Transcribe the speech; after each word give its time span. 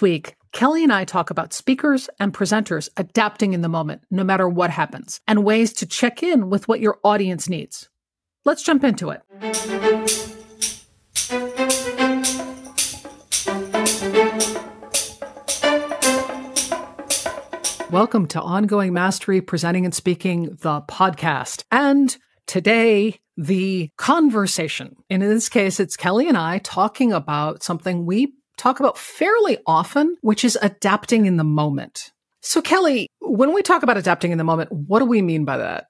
Week, 0.00 0.36
Kellie 0.52 0.82
and 0.82 0.92
I 0.92 1.04
talk 1.04 1.30
about 1.30 1.52
speakers 1.52 2.08
and 2.18 2.32
presenters 2.32 2.88
adapting 2.96 3.52
in 3.52 3.60
the 3.60 3.68
moment, 3.68 4.02
no 4.10 4.24
matter 4.24 4.48
what 4.48 4.70
happens, 4.70 5.20
and 5.28 5.44
ways 5.44 5.72
to 5.74 5.86
check 5.86 6.22
in 6.22 6.50
with 6.50 6.68
what 6.68 6.80
your 6.80 6.98
audience 7.04 7.48
needs. 7.48 7.88
Let's 8.44 8.62
jump 8.62 8.82
into 8.82 9.10
it. 9.10 9.22
Welcome 17.90 18.26
to 18.28 18.40
Ongoing 18.40 18.92
Mastery 18.92 19.40
Presenting 19.40 19.84
and 19.84 19.94
Speaking, 19.94 20.56
the 20.60 20.80
podcast. 20.82 21.64
And 21.70 22.16
today, 22.46 23.20
the 23.36 23.90
conversation. 23.96 24.96
In 25.08 25.20
this 25.20 25.48
case, 25.48 25.80
it's 25.80 25.96
Kellie 25.96 26.28
and 26.28 26.36
I 26.36 26.58
talking 26.58 27.12
about 27.12 27.62
something 27.62 28.06
we 28.06 28.34
talk 28.60 28.80
about 28.80 28.98
fairly 28.98 29.58
often, 29.66 30.16
which 30.20 30.44
is 30.44 30.58
adapting 30.60 31.26
in 31.26 31.36
the 31.36 31.44
moment. 31.44 32.12
So, 32.42 32.62
Kellie, 32.62 33.08
when 33.20 33.52
we 33.52 33.62
talk 33.62 33.82
about 33.82 33.96
adapting 33.96 34.32
in 34.32 34.38
the 34.38 34.44
moment, 34.44 34.70
what 34.72 35.00
do 35.00 35.04
we 35.04 35.22
mean 35.22 35.44
by 35.44 35.58
that? 35.58 35.86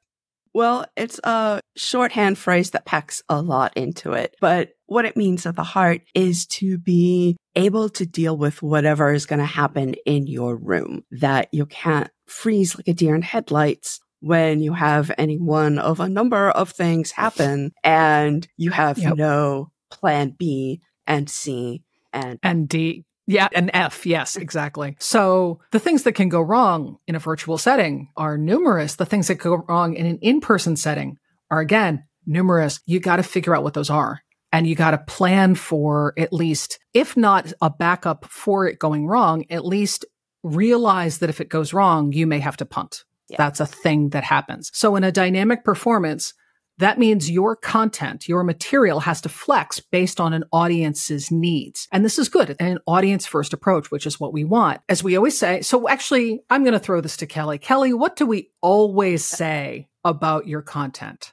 Well, 0.52 0.87
it's 0.96 1.20
a 1.23 1.60
shorthand 1.77 2.37
phrase 2.38 2.73
that 2.73 2.84
packs 2.84 3.23
a 3.29 3.41
lot 3.41 3.77
into 3.77 4.12
it. 4.12 4.34
But 4.41 4.70
what 4.87 5.05
it 5.05 5.16
means 5.16 5.46
at 5.46 5.55
the 5.55 5.62
heart 5.62 6.02
is 6.15 6.46
to 6.46 6.77
be 6.77 7.37
able 7.55 7.88
to 7.91 8.06
deal 8.06 8.37
with 8.37 8.62
whatever 8.62 9.12
is 9.12 9.27
going 9.27 9.38
to 9.38 9.45
happen 9.45 9.95
in 10.07 10.27
your 10.27 10.57
room, 10.57 11.05
that 11.12 11.48
you 11.52 11.66
can't 11.66 12.10
freeze 12.27 12.77
like 12.77 12.88
a 12.88 12.95
deer 12.95 13.15
in 13.15 13.23
headlights 13.23 14.01
when 14.21 14.60
you 14.60 14.73
have 14.73 15.10
any 15.16 15.38
one 15.38 15.79
of 15.79 16.01
a 16.01 16.09
number 16.09 16.51
of 16.51 16.71
things 16.71 17.12
happen 17.12 17.73
and 17.82 18.46
you 18.57 18.71
have 18.71 18.99
yep. 18.99 19.16
no 19.16 19.71
plan 19.90 20.34
B 20.37 20.80
and 21.07 21.30
C 21.30 21.82
and 22.12 22.38
and 22.42 22.68
D. 22.68 23.04
Yeah, 23.26 23.48
and 23.54 23.70
F. 23.72 24.06
Yes, 24.06 24.36
exactly. 24.36 24.96
So 24.98 25.60
the 25.70 25.78
things 25.78 26.02
that 26.02 26.12
can 26.12 26.28
go 26.28 26.40
wrong 26.40 26.98
in 27.06 27.14
a 27.14 27.20
virtual 27.20 27.58
setting 27.58 28.08
are 28.16 28.36
numerous. 28.36 28.96
The 28.96 29.06
things 29.06 29.28
that 29.28 29.36
go 29.36 29.56
wrong 29.68 29.94
in 29.94 30.06
an 30.06 30.18
in-person 30.20 30.76
setting 30.76 31.16
are 31.50 31.60
again 31.60 32.04
numerous. 32.26 32.80
You 32.86 33.00
got 33.00 33.16
to 33.16 33.22
figure 33.22 33.54
out 33.54 33.62
what 33.62 33.74
those 33.74 33.90
are. 33.90 34.20
And 34.52 34.66
you 34.66 34.74
got 34.74 34.90
to 34.90 34.98
plan 34.98 35.54
for 35.54 36.12
at 36.18 36.32
least, 36.32 36.80
if 36.92 37.16
not 37.16 37.52
a 37.62 37.70
backup 37.70 38.24
for 38.24 38.66
it 38.66 38.80
going 38.80 39.06
wrong, 39.06 39.44
at 39.48 39.64
least 39.64 40.04
realize 40.42 41.18
that 41.18 41.30
if 41.30 41.40
it 41.40 41.48
goes 41.48 41.72
wrong, 41.72 42.12
you 42.12 42.26
may 42.26 42.40
have 42.40 42.56
to 42.56 42.66
punt. 42.66 43.04
Yeah. 43.28 43.36
That's 43.38 43.60
a 43.60 43.66
thing 43.66 44.10
that 44.10 44.24
happens. 44.24 44.70
So 44.74 44.96
in 44.96 45.04
a 45.04 45.12
dynamic 45.12 45.64
performance, 45.64 46.34
that 46.80 46.98
means 46.98 47.30
your 47.30 47.56
content, 47.56 48.28
your 48.28 48.42
material 48.42 49.00
has 49.00 49.20
to 49.23 49.28
flex 49.28 49.80
based 49.80 50.20
on 50.20 50.32
an 50.32 50.45
audience's 50.52 51.30
needs. 51.30 51.87
And 51.92 52.04
this 52.04 52.18
is 52.18 52.28
good, 52.28 52.56
an 52.59 52.78
audience 52.87 53.26
first 53.26 53.52
approach, 53.52 53.90
which 53.90 54.06
is 54.06 54.18
what 54.18 54.32
we 54.32 54.45
want. 54.45 54.80
As 54.88 55.04
we 55.04 55.16
always 55.16 55.38
say, 55.38 55.62
so 55.62 55.88
actually, 55.88 56.40
I'm 56.50 56.64
going 56.64 56.72
to 56.72 56.78
throw 56.78 57.00
this 57.00 57.16
to 57.18 57.26
Kellie. 57.26 57.59
Kellie, 57.59 57.95
what 57.95 58.16
do 58.16 58.26
we 58.26 58.50
always 58.60 59.24
say 59.24 59.88
about 60.04 60.46
your 60.46 60.62
content? 60.62 61.32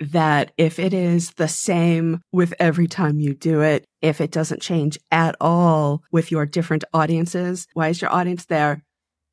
That 0.00 0.52
if 0.56 0.78
it 0.78 0.94
is 0.94 1.32
the 1.32 1.48
same 1.48 2.20
with 2.32 2.54
every 2.60 2.86
time 2.86 3.18
you 3.18 3.34
do 3.34 3.62
it, 3.62 3.84
if 4.00 4.20
it 4.20 4.30
doesn't 4.30 4.62
change 4.62 4.96
at 5.10 5.34
all 5.40 6.04
with 6.12 6.30
your 6.30 6.46
different 6.46 6.84
audiences, 6.94 7.66
why 7.74 7.88
is 7.88 8.00
your 8.00 8.12
audience 8.12 8.44
there? 8.44 8.84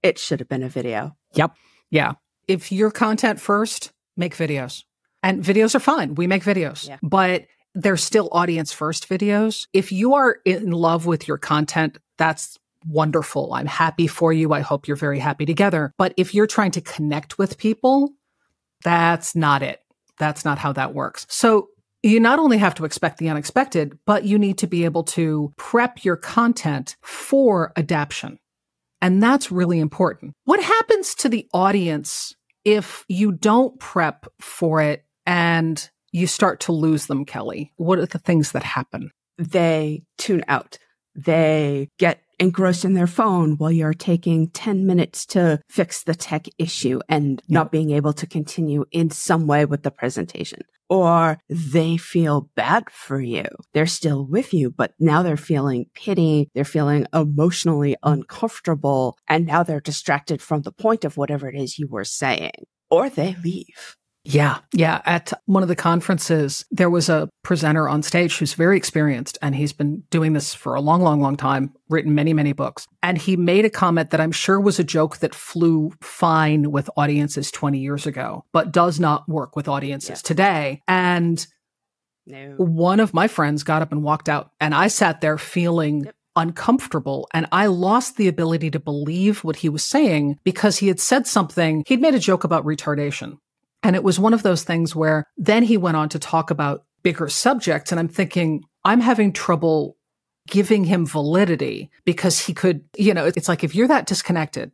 It 0.02 0.18
should 0.18 0.40
have 0.40 0.50
been 0.50 0.64
a 0.64 0.70
video. 0.70 1.16
Yep. 1.34 1.56
Yeah. 1.92 2.14
If 2.48 2.72
your 2.72 2.90
content 2.90 3.40
first, 3.40 3.92
make 4.18 4.36
videos. 4.36 4.84
And 5.26 5.44
videos 5.44 5.74
are 5.74 5.80
fine. 5.80 6.14
We 6.14 6.28
make 6.28 6.44
videos, 6.44 6.88
yeah. 6.88 7.00
but 7.02 7.48
they're 7.74 7.98
still 7.98 8.30
audience 8.32 8.72
first 8.72 9.10
videos. 9.10 9.66
If 9.74 9.92
you 9.92 10.14
are 10.14 10.38
in 10.46 10.70
love 10.70 11.08
with 11.08 11.28
your 11.28 11.40
content, 11.40 11.98
that's 12.20 12.60
wonderful. 12.88 13.52
I'm 13.56 13.66
happy 13.66 14.06
for 14.06 14.32
you. 14.32 14.54
I 14.54 14.60
hope 14.60 14.88
you're 14.88 14.96
very 14.96 15.18
happy 15.18 15.48
together. 15.48 15.92
But 15.98 16.14
if 16.16 16.36
you're 16.36 16.46
trying 16.46 16.70
to 16.72 16.82
connect 16.82 17.40
with 17.40 17.58
people, 17.58 18.12
that's 18.84 19.36
not 19.36 19.64
it. 19.64 19.80
That's 20.20 20.46
not 20.46 20.60
how 20.60 20.74
that 20.74 20.94
works. 20.94 21.26
So 21.28 21.70
you 22.04 22.20
not 22.20 22.38
only 22.38 22.60
have 22.60 22.76
to 22.76 22.86
expect 22.86 23.18
the 23.18 23.30
unexpected, 23.30 23.98
but 24.06 24.26
you 24.26 24.38
need 24.38 24.60
to 24.60 24.68
be 24.68 24.86
able 24.86 25.04
to 25.06 25.52
prep 25.58 26.06
your 26.06 26.18
content 26.18 26.98
for 27.02 27.74
adaption. 27.76 28.38
And 29.02 29.24
that's 29.24 29.52
really 29.52 29.80
important. 29.80 30.34
What 30.44 30.62
happens 30.62 31.16
to 31.16 31.30
the 31.30 31.48
audience 31.52 32.36
if 32.64 33.06
you 33.08 33.32
don't 33.32 33.80
prep 33.80 34.26
for 34.40 34.82
it 34.82 35.05
and 35.26 35.90
you 36.12 36.28
start 36.28 36.62
to 36.62 36.72
lose 36.72 37.08
them, 37.08 37.26
Kellie? 37.26 37.74
What 37.76 38.00
are 38.00 38.06
the 38.06 38.20
things 38.20 38.52
that 38.54 38.64
happen? 38.64 39.12
They 39.38 40.04
tune 40.18 40.44
out. 40.48 40.78
They 41.16 41.90
get 41.98 42.22
engrossed 42.40 42.86
in 42.86 42.94
their 42.94 43.08
phone 43.08 43.58
while 43.58 43.72
you're 43.72 43.94
taking 43.94 44.50
10 44.50 44.86
minutes 44.86 45.26
to 45.26 45.62
fix 45.70 46.04
the 46.04 46.16
tech 46.16 46.48
issue 46.58 47.00
and 47.08 47.42
yep. 47.48 47.50
not 47.50 47.72
being 47.72 47.92
able 47.92 48.14
to 48.14 48.28
continue 48.28 48.86
in 48.92 49.10
some 49.10 49.48
way 49.48 49.66
with 49.66 49.84
the 49.84 49.92
presentation. 49.92 50.62
Or 50.88 51.40
they 51.50 51.98
feel 51.98 52.50
bad 52.56 52.90
for 52.92 53.20
you. 53.20 53.46
They're 53.74 53.88
still 53.88 54.26
with 54.26 54.54
you, 54.54 54.70
but 54.70 54.94
now 55.00 55.24
they're 55.24 55.38
feeling 55.38 55.88
pity. 55.96 56.50
They're 56.54 56.64
feeling 56.64 57.08
emotionally 57.12 57.96
uncomfortable. 58.04 59.18
And 59.28 59.48
now 59.48 59.64
they're 59.64 59.80
distracted 59.80 60.42
from 60.42 60.62
the 60.62 60.72
point 60.72 61.04
of 61.04 61.18
whatever 61.18 61.50
it 61.50 61.56
is 61.56 61.80
you 61.80 61.88
were 61.88 62.04
saying. 62.04 62.52
Or 62.92 63.10
they 63.10 63.36
leave. 63.44 63.98
Yeah. 64.26 64.58
Yeah. 64.74 65.02
At 65.06 65.32
one 65.46 65.62
of 65.62 65.70
the 65.70 65.76
conferences, 65.76 66.66
there 66.72 66.90
was 66.90 67.10
a 67.10 67.30
presenter 67.44 67.88
on 67.88 68.02
stage 68.02 68.38
who's 68.38 68.56
very 68.56 68.76
experienced 68.76 69.38
and 69.42 69.56
he's 69.56 69.72
been 69.72 70.04
doing 70.10 70.34
this 70.34 70.54
for 70.54 70.74
a 70.74 70.82
long, 70.82 71.02
long, 71.02 71.22
long 71.22 71.38
time, 71.38 71.74
written 71.90 72.16
many, 72.16 72.34
many 72.34 72.52
books. 72.52 72.88
And 73.04 73.20
he 73.20 73.38
made 73.38 73.66
a 73.66 73.70
comment 73.70 74.10
that 74.10 74.20
I'm 74.20 74.32
sure 74.32 74.60
was 74.60 74.80
a 74.80 74.84
joke 74.84 75.18
that 75.18 75.36
flew 75.36 75.94
fine 76.02 76.72
with 76.72 76.90
audiences 76.98 77.52
20 77.52 77.78
years 77.78 78.08
ago, 78.08 78.44
but 78.52 78.72
does 78.72 79.00
not 79.00 79.30
work 79.30 79.56
with 79.56 79.68
audiences 79.68 80.10
yeah. 80.10 80.28
today. 80.28 80.82
And 80.88 81.46
no. 82.26 82.56
one 82.58 83.00
of 83.00 83.14
my 83.14 83.28
friends 83.28 83.62
got 83.62 83.84
up 83.84 83.92
and 83.92 84.02
walked 84.02 84.28
out 84.28 84.52
and 84.60 84.74
I 84.74 84.88
sat 84.88 85.22
there 85.22 85.38
feeling 85.38 86.06
yep 86.06 86.16
uncomfortable 86.38 87.30
and 87.34 87.48
I 87.54 87.68
lost 87.68 88.18
the 88.18 88.28
ability 88.28 88.70
to 88.72 88.80
believe 88.80 89.46
what 89.46 89.56
he 89.56 89.70
was 89.70 89.86
saying 89.86 90.38
because 90.44 90.78
he 90.78 90.90
had 90.90 91.00
said 91.00 91.28
something. 91.28 91.84
He'd 91.88 92.02
made 92.02 92.14
a 92.14 92.20
joke 92.20 92.44
about 92.44 92.66
retardation. 92.66 93.38
And 93.86 93.96
it 93.96 94.04
was 94.04 94.20
one 94.20 94.34
of 94.34 94.42
those 94.42 94.64
things 94.64 94.96
where 94.96 95.28
then 95.38 95.62
he 95.62 95.78
went 95.78 95.96
on 95.96 96.10
to 96.10 96.18
talk 96.18 96.50
about 96.50 96.86
bigger 97.04 97.30
subjects. 97.30 97.92
And 97.92 98.00
I'm 98.00 98.08
thinking, 98.08 98.64
I'm 98.84 99.00
having 99.00 99.32
trouble 99.32 99.96
giving 100.48 100.84
him 100.84 101.06
validity 101.06 101.92
because 102.04 102.40
he 102.40 102.52
could, 102.52 102.84
you 102.98 103.14
know, 103.14 103.28
it's 103.28 103.48
like 103.48 103.64
if 103.64 103.76
you're 103.76 103.88
that 103.88 104.08
disconnected, 104.08 104.72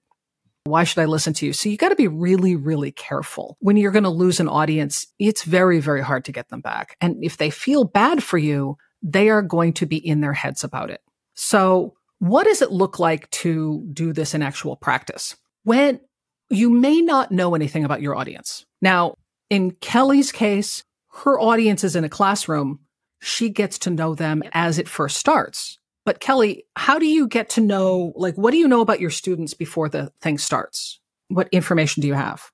why 0.63 0.85
should 0.85 1.01
I 1.01 1.05
listen 1.05 1.33
to 1.33 1.45
you? 1.45 1.51
So 1.51 1.67
you 1.67 1.75
got 1.75 1.89
to 1.89 1.95
be 1.97 2.07
really, 2.07 2.55
really 2.55 2.93
careful. 2.93 3.57
When 3.59 3.75
you're 3.75 3.91
going 3.91 4.05
to 4.05 4.09
lose 4.09 4.39
an 4.39 4.47
audience, 4.47 5.05
it's 5.19 5.43
very, 5.43 5.81
very 5.81 6.01
hard 6.01 6.23
to 6.25 6.31
get 6.31 6.47
them 6.47 6.61
back. 6.61 6.95
And 7.01 7.21
if 7.21 7.35
they 7.35 7.49
feel 7.49 7.83
bad 7.83 8.23
for 8.23 8.37
you, 8.37 8.77
they 9.03 9.27
are 9.27 9.41
going 9.41 9.73
to 9.73 9.85
be 9.85 9.97
in 9.97 10.21
their 10.21 10.31
heads 10.31 10.63
about 10.63 10.89
it. 10.89 11.01
So 11.33 11.95
what 12.19 12.45
does 12.45 12.61
it 12.61 12.71
look 12.71 12.97
like 12.97 13.29
to 13.31 13.85
do 13.91 14.13
this 14.13 14.33
in 14.33 14.41
actual 14.41 14.77
practice? 14.77 15.35
When 15.63 15.99
you 16.51 16.69
may 16.69 17.01
not 17.01 17.31
know 17.31 17.55
anything 17.55 17.83
about 17.83 18.01
your 18.01 18.15
audience. 18.15 18.65
Now, 18.81 19.15
in 19.49 19.71
Kellie's 19.71 20.31
case, 20.31 20.83
her 21.13 21.39
audience 21.39 21.83
is 21.83 21.95
in 21.95 22.03
a 22.03 22.09
classroom. 22.09 22.79
She 23.21 23.49
gets 23.49 23.79
to 23.79 23.89
know 23.89 24.15
them 24.15 24.43
as 24.53 24.79
it 24.79 24.87
first 24.87 25.17
starts. 25.17 25.77
But 26.05 26.19
Kellie, 26.19 26.65
how 26.75 26.97
do 26.97 27.05
you 27.05 27.27
get 27.27 27.49
to 27.51 27.61
know, 27.61 28.13
like, 28.15 28.35
what 28.35 28.51
do 28.51 28.57
you 28.57 28.67
know 28.67 28.81
about 28.81 28.99
your 28.99 29.09
students 29.11 29.53
before 29.53 29.87
the 29.87 30.11
thing 30.21 30.37
starts? 30.37 30.99
What 31.27 31.49
information 31.51 32.01
do 32.01 32.07
you 32.07 32.15
have? 32.15 32.49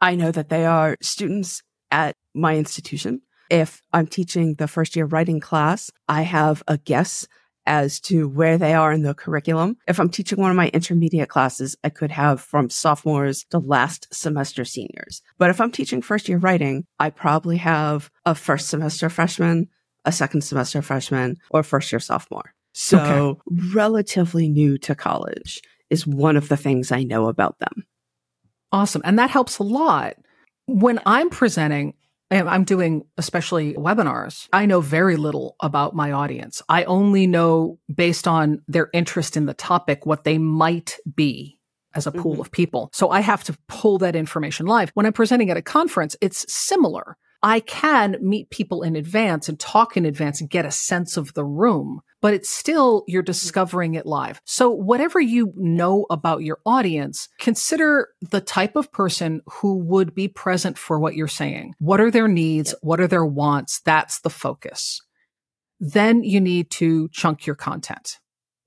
I 0.00 0.14
know 0.14 0.30
that 0.32 0.48
they 0.48 0.64
are 0.64 0.96
students 1.02 1.62
at 1.90 2.16
my 2.34 2.56
institution. 2.56 3.20
If 3.50 3.82
I'm 3.92 4.06
teaching 4.06 4.54
the 4.54 4.68
first 4.68 4.96
year 4.96 5.04
writing 5.04 5.40
class, 5.40 5.90
I 6.08 6.22
have 6.22 6.62
a 6.68 6.78
guess 6.78 7.26
as 7.66 8.00
to 8.00 8.28
where 8.28 8.58
they 8.58 8.74
are 8.74 8.92
in 8.92 9.02
the 9.02 9.14
curriculum. 9.14 9.76
If 9.86 10.00
I'm 10.00 10.08
teaching 10.08 10.40
one 10.40 10.50
of 10.50 10.56
my 10.56 10.68
intermediate 10.68 11.28
classes, 11.28 11.76
I 11.84 11.88
could 11.88 12.10
have 12.10 12.40
from 12.40 12.70
sophomores 12.70 13.44
to 13.50 13.58
last 13.58 14.08
semester 14.12 14.64
seniors. 14.64 15.22
But 15.38 15.50
if 15.50 15.60
I'm 15.60 15.70
teaching 15.70 16.02
first 16.02 16.28
year 16.28 16.38
writing, 16.38 16.86
I 16.98 17.10
probably 17.10 17.58
have 17.58 18.10
a 18.24 18.34
first 18.34 18.68
semester 18.68 19.08
freshman, 19.08 19.68
a 20.04 20.12
second 20.12 20.42
semester 20.42 20.82
freshman, 20.82 21.36
or 21.50 21.62
first 21.62 21.92
year 21.92 22.00
sophomore. 22.00 22.54
So 22.72 22.98
okay. 22.98 23.40
relatively 23.74 24.48
new 24.48 24.78
to 24.78 24.94
college 24.94 25.60
is 25.90 26.06
one 26.06 26.36
of 26.36 26.48
the 26.48 26.56
things 26.56 26.92
I 26.92 27.02
know 27.02 27.26
about 27.26 27.58
them. 27.58 27.84
Awesome. 28.72 29.02
And 29.04 29.18
that 29.18 29.30
helps 29.30 29.58
a 29.58 29.64
lot. 29.64 30.14
When 30.66 31.00
I'm 31.04 31.30
presenting, 31.30 31.94
I'm 32.30 32.64
doing 32.64 33.04
especially 33.18 33.74
webinars. 33.74 34.48
I 34.52 34.66
know 34.66 34.80
very 34.80 35.16
little 35.16 35.56
about 35.60 35.94
my 35.94 36.12
audience. 36.12 36.62
I 36.68 36.84
only 36.84 37.26
know 37.26 37.78
based 37.92 38.28
on 38.28 38.62
their 38.68 38.88
interest 38.92 39.36
in 39.36 39.46
the 39.46 39.54
topic 39.54 40.06
what 40.06 40.24
they 40.24 40.38
might 40.38 40.96
be 41.12 41.58
as 41.94 42.06
a 42.06 42.12
pool 42.12 42.32
mm-hmm. 42.32 42.42
of 42.42 42.52
people. 42.52 42.90
So 42.92 43.10
I 43.10 43.20
have 43.20 43.42
to 43.44 43.58
pull 43.68 43.98
that 43.98 44.14
information 44.14 44.66
live. 44.66 44.90
When 44.94 45.06
I'm 45.06 45.12
presenting 45.12 45.50
at 45.50 45.56
a 45.56 45.62
conference, 45.62 46.14
it's 46.20 46.44
similar. 46.52 47.16
I 47.42 47.60
can 47.60 48.16
meet 48.20 48.50
people 48.50 48.82
in 48.82 48.96
advance 48.96 49.48
and 49.48 49.58
talk 49.58 49.96
in 49.96 50.04
advance 50.04 50.40
and 50.40 50.50
get 50.50 50.66
a 50.66 50.70
sense 50.70 51.16
of 51.16 51.34
the 51.34 51.44
room. 51.44 52.00
But 52.20 52.34
it's 52.34 52.50
still, 52.50 53.04
you're 53.06 53.22
mm-hmm. 53.22 53.26
discovering 53.26 53.94
it 53.94 54.06
live. 54.06 54.40
So 54.44 54.70
whatever 54.70 55.20
you 55.20 55.52
know 55.56 56.06
about 56.10 56.42
your 56.42 56.58
audience, 56.66 57.28
consider 57.38 58.08
the 58.20 58.40
type 58.40 58.76
of 58.76 58.92
person 58.92 59.40
who 59.46 59.78
would 59.84 60.14
be 60.14 60.28
present 60.28 60.78
for 60.78 60.98
what 60.98 61.14
you're 61.14 61.28
saying. 61.28 61.74
What 61.78 62.00
are 62.00 62.10
their 62.10 62.28
needs? 62.28 62.74
What 62.82 63.00
are 63.00 63.08
their 63.08 63.26
wants? 63.26 63.80
That's 63.80 64.20
the 64.20 64.30
focus. 64.30 65.00
Then 65.78 66.22
you 66.22 66.40
need 66.40 66.70
to 66.72 67.08
chunk 67.08 67.46
your 67.46 67.56
content. 67.56 68.18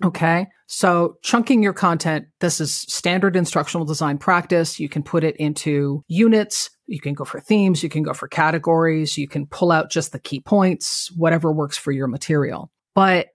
Mm-hmm. 0.01 0.07
Okay. 0.07 0.47
So 0.65 1.17
chunking 1.21 1.61
your 1.61 1.73
content, 1.73 2.25
this 2.39 2.59
is 2.59 2.73
standard 2.73 3.35
instructional 3.35 3.85
design 3.85 4.17
practice. 4.17 4.79
You 4.79 4.89
can 4.89 5.03
put 5.03 5.23
it 5.23 5.35
into 5.37 6.03
units. 6.07 6.71
You 6.87 6.99
can 6.99 7.13
go 7.13 7.25
for 7.25 7.39
themes. 7.39 7.83
You 7.83 7.89
can 7.89 8.01
go 8.01 8.13
for 8.13 8.27
categories. 8.27 9.17
You 9.17 9.27
can 9.27 9.45
pull 9.45 9.71
out 9.71 9.91
just 9.91 10.11
the 10.11 10.19
key 10.19 10.39
points, 10.39 11.11
whatever 11.15 11.53
works 11.53 11.77
for 11.77 11.91
your 11.91 12.07
material. 12.07 12.71
But 12.95 13.27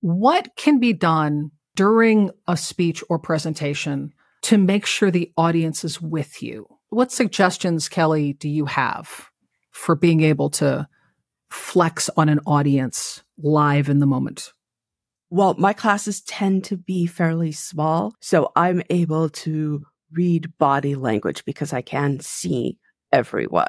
what 0.00 0.56
can 0.56 0.78
be 0.78 0.92
done 0.92 1.50
during 1.74 2.30
a 2.46 2.56
speech 2.56 3.02
or 3.08 3.18
presentation 3.18 4.12
to 4.42 4.58
make 4.58 4.86
sure 4.86 5.10
the 5.10 5.32
audience 5.36 5.84
is 5.84 6.00
with 6.00 6.42
you? 6.42 6.66
What 6.90 7.12
suggestions, 7.12 7.88
Kellie, 7.88 8.32
do 8.32 8.48
you 8.48 8.66
have 8.66 9.28
for 9.70 9.94
being 9.94 10.22
able 10.22 10.50
to 10.50 10.88
flex 11.50 12.08
on 12.16 12.28
an 12.28 12.40
audience 12.46 13.22
live 13.38 13.88
in 13.88 13.98
the 13.98 14.06
moment? 14.06 14.52
Well, 15.30 15.54
my 15.58 15.72
classes 15.74 16.22
tend 16.22 16.64
to 16.64 16.76
be 16.76 17.06
fairly 17.06 17.52
small, 17.52 18.14
so 18.20 18.50
I'm 18.56 18.82
able 18.88 19.28
to 19.28 19.84
read 20.12 20.56
body 20.58 20.94
language 20.94 21.44
because 21.44 21.72
I 21.72 21.82
can 21.82 22.20
see 22.20 22.78
everyone 23.12 23.66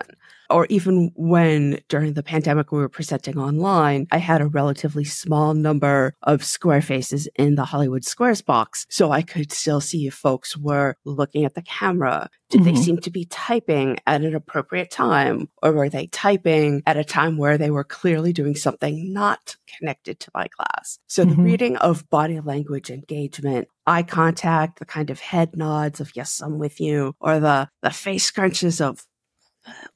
or 0.50 0.66
even 0.70 1.12
when 1.16 1.80
during 1.88 2.14
the 2.14 2.24
pandemic 2.24 2.72
we 2.72 2.80
were 2.80 2.90
presenting 2.90 3.38
online, 3.38 4.08
I 4.12 4.18
had 4.18 4.42
a 4.42 4.48
relatively 4.48 5.06
small 5.06 5.54
number 5.54 6.16
of 6.24 6.44
square 6.44 6.82
faces 6.82 7.28
in 7.36 7.56
the 7.56 7.66
Hollywood 7.66 8.04
Squares 8.04 8.42
box. 8.42 8.86
So 8.90 9.12
I 9.12 9.22
could 9.22 9.52
still 9.52 9.82
see 9.82 10.08
if 10.08 10.14
folks 10.14 10.58
were 10.58 10.96
looking 11.06 11.46
at 11.46 11.54
the 11.54 11.62
camera. 11.62 12.30
Did 12.50 12.62
mm-hmm. 12.62 12.74
they 12.74 12.82
seem 12.82 12.98
to 13.00 13.12
be 13.12 13.26
typing 13.26 14.00
at 14.08 14.24
an 14.24 14.36
appropriate 14.36 14.90
time? 14.90 15.50
Or 15.62 15.72
were 15.72 15.90
they 15.90 16.08
typing 16.08 16.82
at 16.88 16.98
a 16.98 17.04
time 17.04 17.38
where 17.38 17.58
they 17.58 17.70
were 17.70 17.84
clearly 17.84 18.34
doing 18.34 18.56
something 18.56 19.14
not 19.14 19.56
connected 19.78 20.20
to 20.22 20.32
my 20.34 20.48
class? 20.48 20.98
So 21.06 21.24
mm-hmm. 21.24 21.36
the 21.36 21.44
reading 21.44 21.78
of 21.78 22.10
body 22.10 22.40
language 22.40 22.90
engagement 22.90 23.68
eye 23.90 24.04
contact, 24.04 24.78
the 24.78 24.86
kind 24.86 25.10
of 25.10 25.20
head 25.20 25.58
nods 25.58 26.00
of 26.00 26.16
yes, 26.16 26.42
I'm 26.42 26.60
with 26.60 26.80
you, 26.80 27.16
or 27.20 27.40
the 27.40 27.70
the 27.82 27.90
face 27.90 28.30
scrunches 28.32 28.82
of 28.82 29.04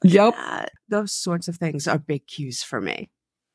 Yep. 0.03 0.35
Those 0.89 1.11
sorts 1.11 1.47
of 1.47 1.57
things 1.57 1.87
are 1.87 1.97
big 1.97 2.27
cues 2.27 2.63
for 2.63 2.81
me. 2.81 3.09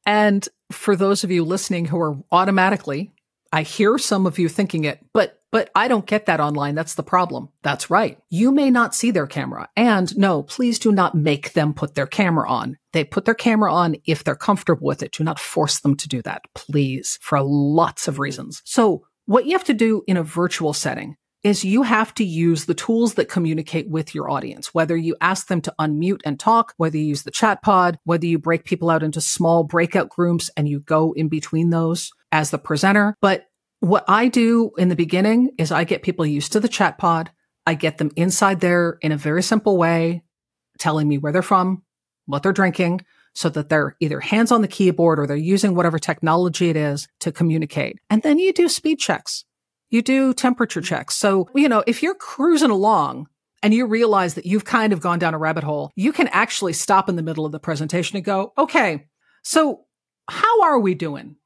And 0.06 0.48
for 0.72 0.96
those 0.96 1.24
of 1.24 1.30
you 1.30 1.44
listening 1.44 1.86
who 1.86 2.00
are 2.00 2.16
automatically, 2.32 3.12
I 3.52 3.62
hear 3.62 3.98
some 3.98 4.26
of 4.26 4.38
you 4.38 4.48
thinking 4.48 4.84
it, 4.84 5.04
but 5.12 5.34
but 5.50 5.70
I 5.74 5.88
don't 5.88 6.04
get 6.04 6.26
that 6.26 6.40
online. 6.40 6.74
That's 6.74 6.94
the 6.94 7.02
problem. 7.02 7.48
That's 7.62 7.88
right. 7.88 8.18
You 8.28 8.52
may 8.52 8.70
not 8.70 8.94
see 8.94 9.10
their 9.10 9.26
camera. 9.26 9.68
And 9.76 10.14
no, 10.18 10.42
please 10.42 10.78
do 10.78 10.92
not 10.92 11.14
make 11.14 11.54
them 11.54 11.72
put 11.72 11.94
their 11.94 12.06
camera 12.06 12.46
on. 12.50 12.76
They 12.92 13.02
put 13.04 13.24
their 13.24 13.34
camera 13.34 13.72
on 13.72 13.96
if 14.04 14.24
they're 14.24 14.34
comfortable 14.34 14.86
with 14.86 15.02
it. 15.02 15.12
Do 15.12 15.24
not 15.24 15.38
force 15.38 15.80
them 15.80 15.96
to 15.96 16.08
do 16.08 16.20
that, 16.22 16.42
please, 16.54 17.18
for 17.22 17.40
lots 17.40 18.08
of 18.08 18.18
reasons. 18.18 18.60
So 18.66 19.06
what 19.24 19.46
you 19.46 19.52
have 19.52 19.64
to 19.64 19.74
do 19.74 20.02
in 20.06 20.18
a 20.18 20.22
virtual 20.22 20.74
setting 20.74 21.16
is 21.44 21.64
you 21.64 21.82
have 21.82 22.12
to 22.14 22.24
use 22.24 22.64
the 22.64 22.74
tools 22.74 23.14
that 23.14 23.28
communicate 23.28 23.88
with 23.88 24.14
your 24.14 24.30
audience, 24.30 24.74
whether 24.74 24.96
you 24.96 25.16
ask 25.20 25.46
them 25.46 25.60
to 25.62 25.74
unmute 25.78 26.20
and 26.24 26.38
talk, 26.38 26.74
whether 26.76 26.96
you 26.96 27.04
use 27.04 27.22
the 27.22 27.30
chat 27.30 27.62
pod, 27.62 27.98
whether 28.04 28.26
you 28.26 28.38
break 28.38 28.64
people 28.64 28.90
out 28.90 29.02
into 29.02 29.20
small 29.20 29.62
breakout 29.62 30.08
groups 30.08 30.50
and 30.56 30.68
you 30.68 30.80
go 30.80 31.12
in 31.12 31.28
between 31.28 31.70
those 31.70 32.10
as 32.32 32.50
the 32.50 32.58
presenter. 32.58 33.14
But 33.20 33.46
what 33.80 34.04
I 34.08 34.28
do 34.28 34.72
in 34.76 34.88
the 34.88 34.96
beginning 34.96 35.52
is 35.58 35.70
I 35.70 35.84
get 35.84 36.02
people 36.02 36.26
used 36.26 36.52
to 36.52 36.60
the 36.60 36.68
chat 36.68 36.98
pod. 36.98 37.30
I 37.66 37.74
get 37.74 37.98
them 37.98 38.10
inside 38.16 38.60
there 38.60 38.98
in 39.02 39.12
a 39.12 39.16
very 39.16 39.42
simple 39.42 39.76
way, 39.76 40.24
telling 40.78 41.06
me 41.06 41.18
where 41.18 41.32
they're 41.32 41.42
from, 41.42 41.82
what 42.26 42.42
they're 42.42 42.52
drinking, 42.52 43.02
so 43.34 43.48
that 43.50 43.68
they're 43.68 43.94
either 44.00 44.18
hands 44.18 44.50
on 44.50 44.62
the 44.62 44.68
keyboard 44.68 45.20
or 45.20 45.26
they're 45.26 45.36
using 45.36 45.74
whatever 45.74 45.98
technology 45.98 46.70
it 46.70 46.76
is 46.76 47.06
to 47.20 47.30
communicate. 47.30 48.00
And 48.10 48.22
then 48.22 48.38
you 48.38 48.52
do 48.52 48.68
speed 48.68 48.98
checks. 48.98 49.44
You 49.90 50.02
do 50.02 50.34
temperature 50.34 50.80
checks. 50.80 51.16
So, 51.16 51.48
you 51.54 51.68
know, 51.68 51.82
if 51.86 52.02
you're 52.02 52.14
cruising 52.14 52.70
along 52.70 53.28
and 53.62 53.72
you 53.72 53.86
realize 53.86 54.34
that 54.34 54.46
you've 54.46 54.64
kind 54.64 54.92
of 54.92 55.00
gone 55.00 55.18
down 55.18 55.34
a 55.34 55.38
rabbit 55.38 55.64
hole, 55.64 55.90
you 55.96 56.12
can 56.12 56.28
actually 56.28 56.74
stop 56.74 57.08
in 57.08 57.16
the 57.16 57.22
middle 57.22 57.46
of 57.46 57.52
the 57.52 57.58
presentation 57.58 58.16
and 58.16 58.24
go, 58.24 58.52
okay, 58.58 59.06
so 59.42 59.84
how 60.28 60.62
are 60.62 60.78
we 60.78 60.94
doing? 60.94 61.36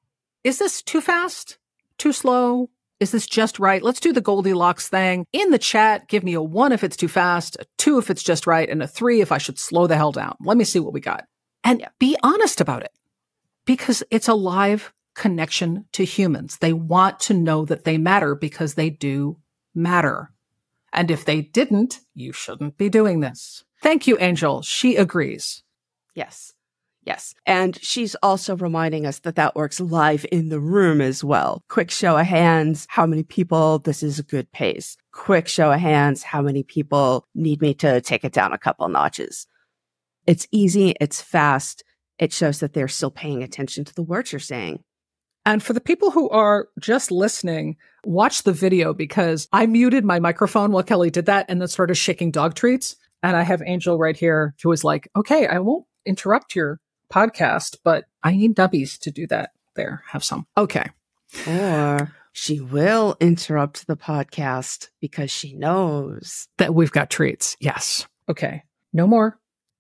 Is 0.44 0.58
this 0.58 0.82
too 0.82 1.00
fast? 1.00 1.58
Too 1.98 2.12
slow? 2.12 2.68
Is 2.98 3.12
this 3.12 3.26
just 3.26 3.58
right? 3.58 3.82
Let's 3.82 4.00
do 4.00 4.12
the 4.12 4.20
Goldilocks 4.20 4.88
thing. 4.88 5.24
In 5.32 5.50
the 5.50 5.58
chat, 5.58 6.08
give 6.08 6.22
me 6.22 6.34
a 6.34 6.42
one 6.42 6.72
if 6.72 6.84
it's 6.84 6.96
too 6.96 7.08
fast, 7.08 7.56
a 7.58 7.66
two 7.78 7.98
if 7.98 8.10
it's 8.10 8.22
just 8.22 8.46
right, 8.46 8.68
and 8.68 8.82
a 8.82 8.86
three 8.86 9.20
if 9.20 9.32
I 9.32 9.38
should 9.38 9.58
slow 9.58 9.86
the 9.86 9.96
hell 9.96 10.12
down. 10.12 10.36
Let 10.40 10.56
me 10.56 10.64
see 10.64 10.78
what 10.78 10.92
we 10.92 11.00
got. 11.00 11.24
And 11.64 11.86
be 11.98 12.16
honest 12.22 12.60
about 12.60 12.82
it 12.82 12.92
because 13.66 14.02
it's 14.10 14.28
a 14.28 14.34
live 14.34 14.92
connection 15.14 15.86
to 15.92 16.04
humans. 16.04 16.58
They 16.58 16.72
want 16.72 17.20
to 17.20 17.34
know 17.34 17.64
that 17.64 17.84
they 17.84 17.98
matter 17.98 18.34
because 18.34 18.74
they 18.74 18.90
do 18.90 19.38
matter. 19.74 20.30
And 20.92 21.10
if 21.10 21.24
they 21.24 21.42
didn't, 21.42 22.00
you 22.14 22.32
shouldn't 22.32 22.76
be 22.76 22.88
doing 22.88 23.20
this. 23.20 23.64
Thank 23.82 24.06
you, 24.06 24.16
Angel. 24.20 24.62
She 24.62 24.96
agrees. 24.96 25.62
Yes. 26.14 26.52
Yes. 27.04 27.34
And 27.46 27.76
she's 27.82 28.14
also 28.16 28.56
reminding 28.56 29.06
us 29.06 29.18
that 29.20 29.34
that 29.34 29.56
works 29.56 29.80
live 29.80 30.24
in 30.30 30.50
the 30.50 30.60
room 30.60 31.00
as 31.00 31.24
well. 31.24 31.64
Quick 31.68 31.90
show 31.90 32.16
of 32.16 32.26
hands. 32.26 32.86
How 32.88 33.06
many 33.06 33.24
people? 33.24 33.80
This 33.80 34.04
is 34.04 34.18
a 34.18 34.22
good 34.22 34.50
pace. 34.52 34.96
Quick 35.10 35.48
show 35.48 35.72
of 35.72 35.80
hands. 35.80 36.22
How 36.22 36.42
many 36.42 36.62
people 36.62 37.26
need 37.34 37.60
me 37.60 37.74
to 37.74 38.00
take 38.02 38.24
it 38.24 38.32
down 38.32 38.52
a 38.52 38.58
couple 38.58 38.88
notches? 38.88 39.48
It's 40.26 40.46
easy. 40.52 40.94
It's 41.00 41.20
fast. 41.20 41.82
It 42.18 42.32
shows 42.32 42.60
that 42.60 42.72
they're 42.72 42.86
still 42.86 43.10
paying 43.10 43.42
attention 43.42 43.84
to 43.84 43.94
the 43.94 44.02
words 44.02 44.30
you're 44.30 44.38
saying. 44.38 44.84
And 45.44 45.62
for 45.62 45.72
the 45.72 45.80
people 45.80 46.10
who 46.10 46.28
are 46.30 46.68
just 46.78 47.10
listening, 47.10 47.76
watch 48.04 48.42
the 48.42 48.52
video 48.52 48.94
because 48.94 49.48
I 49.52 49.66
muted 49.66 50.04
my 50.04 50.20
microphone 50.20 50.72
while 50.72 50.82
Kellie 50.82 51.10
did 51.10 51.26
that 51.26 51.46
and 51.48 51.60
then 51.60 51.68
started 51.68 51.96
shaking 51.96 52.30
dog 52.30 52.54
treats. 52.54 52.96
And 53.22 53.36
I 53.36 53.42
have 53.42 53.62
Angel 53.64 53.98
right 53.98 54.16
here 54.16 54.54
who 54.62 54.70
is 54.72 54.84
like, 54.84 55.08
okay, 55.16 55.46
I 55.46 55.58
won't 55.58 55.86
interrupt 56.04 56.54
your 56.54 56.80
podcast, 57.12 57.76
but 57.84 58.04
I 58.22 58.32
need 58.32 58.56
dubbies 58.56 58.98
to 59.00 59.10
do 59.10 59.26
that. 59.28 59.50
There, 59.74 60.02
have 60.08 60.22
some. 60.22 60.46
Okay. 60.56 60.86
Or 61.46 62.12
she 62.32 62.60
will 62.60 63.16
interrupt 63.20 63.86
the 63.86 63.96
podcast 63.96 64.88
because 65.00 65.30
she 65.30 65.54
knows 65.54 66.48
that 66.58 66.74
we've 66.74 66.92
got 66.92 67.10
treats. 67.10 67.56
Yes. 67.58 68.06
Okay. 68.28 68.64
No 68.92 69.06
more. 69.06 69.38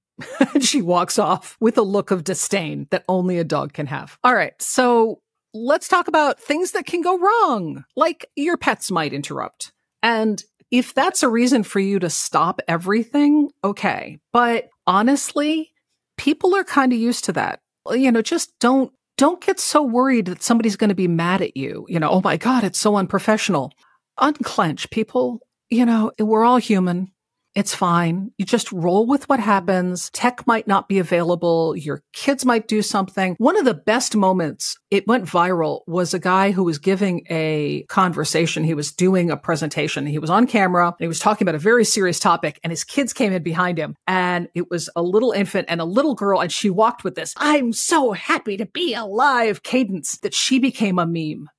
she 0.60 0.82
walks 0.82 1.18
off 1.18 1.56
with 1.60 1.76
a 1.78 1.82
look 1.82 2.10
of 2.10 2.24
disdain 2.24 2.86
that 2.90 3.04
only 3.08 3.38
a 3.38 3.44
dog 3.44 3.72
can 3.72 3.86
have. 3.86 4.18
All 4.24 4.34
right. 4.34 4.54
So 4.60 5.20
let's 5.54 5.88
talk 5.88 6.08
about 6.08 6.40
things 6.40 6.72
that 6.72 6.86
can 6.86 7.02
go 7.02 7.18
wrong, 7.18 7.84
like 7.96 8.26
your 8.36 8.56
pets 8.56 8.90
might 8.90 9.12
interrupt. 9.12 9.72
And 10.02 10.42
if 10.70 10.94
that's 10.94 11.22
a 11.22 11.28
reason 11.28 11.62
for 11.62 11.80
you 11.80 11.98
to 11.98 12.10
stop 12.10 12.60
everything, 12.66 13.50
okay. 13.62 14.18
But 14.32 14.70
honestly, 14.86 15.70
people 16.16 16.54
are 16.54 16.64
kind 16.64 16.92
of 16.92 16.98
used 16.98 17.24
to 17.24 17.32
that. 17.34 17.60
You 17.90 18.10
know, 18.10 18.22
just 18.22 18.58
don't 18.58 18.92
don't 19.18 19.44
get 19.44 19.60
so 19.60 19.82
worried 19.82 20.26
that 20.26 20.42
somebody's 20.42 20.76
going 20.76 20.88
to 20.88 20.94
be 20.94 21.08
mad 21.08 21.42
at 21.42 21.56
you. 21.56 21.84
You 21.88 22.00
know, 22.00 22.10
oh 22.10 22.22
my 22.22 22.36
god, 22.36 22.64
it's 22.64 22.78
so 22.78 22.96
unprofessional. 22.96 23.72
Unclench 24.18 24.90
people. 24.90 25.40
You 25.68 25.84
know, 25.86 26.12
we're 26.18 26.44
all 26.44 26.58
human. 26.58 27.12
It's 27.54 27.74
fine. 27.74 28.30
You 28.38 28.46
just 28.46 28.72
roll 28.72 29.06
with 29.06 29.28
what 29.28 29.38
happens. 29.38 30.08
Tech 30.10 30.46
might 30.46 30.66
not 30.66 30.88
be 30.88 30.98
available. 30.98 31.76
Your 31.76 32.02
kids 32.14 32.46
might 32.46 32.66
do 32.66 32.80
something. 32.80 33.34
One 33.36 33.58
of 33.58 33.66
the 33.66 33.74
best 33.74 34.16
moments, 34.16 34.78
it 34.90 35.06
went 35.06 35.26
viral, 35.26 35.80
was 35.86 36.14
a 36.14 36.18
guy 36.18 36.52
who 36.52 36.64
was 36.64 36.78
giving 36.78 37.26
a 37.28 37.84
conversation. 37.88 38.64
He 38.64 38.72
was 38.72 38.90
doing 38.90 39.30
a 39.30 39.36
presentation. 39.36 40.06
He 40.06 40.18
was 40.18 40.30
on 40.30 40.46
camera 40.46 40.86
and 40.86 40.96
he 40.98 41.08
was 41.08 41.18
talking 41.18 41.46
about 41.46 41.54
a 41.54 41.58
very 41.58 41.84
serious 41.84 42.18
topic 42.18 42.58
and 42.64 42.70
his 42.70 42.84
kids 42.84 43.12
came 43.12 43.34
in 43.34 43.42
behind 43.42 43.76
him 43.76 43.96
and 44.06 44.48
it 44.54 44.70
was 44.70 44.88
a 44.96 45.02
little 45.02 45.32
infant 45.32 45.66
and 45.68 45.80
a 45.80 45.84
little 45.84 46.14
girl 46.14 46.40
and 46.40 46.50
she 46.50 46.70
walked 46.70 47.04
with 47.04 47.16
this, 47.16 47.34
I'm 47.36 47.74
so 47.74 48.12
happy 48.12 48.56
to 48.56 48.66
be 48.66 48.94
alive 48.94 49.62
cadence 49.62 50.16
that 50.18 50.34
she 50.34 50.58
became 50.58 50.98
a 50.98 51.06
meme. 51.06 51.50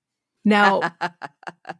Now, 0.45 0.81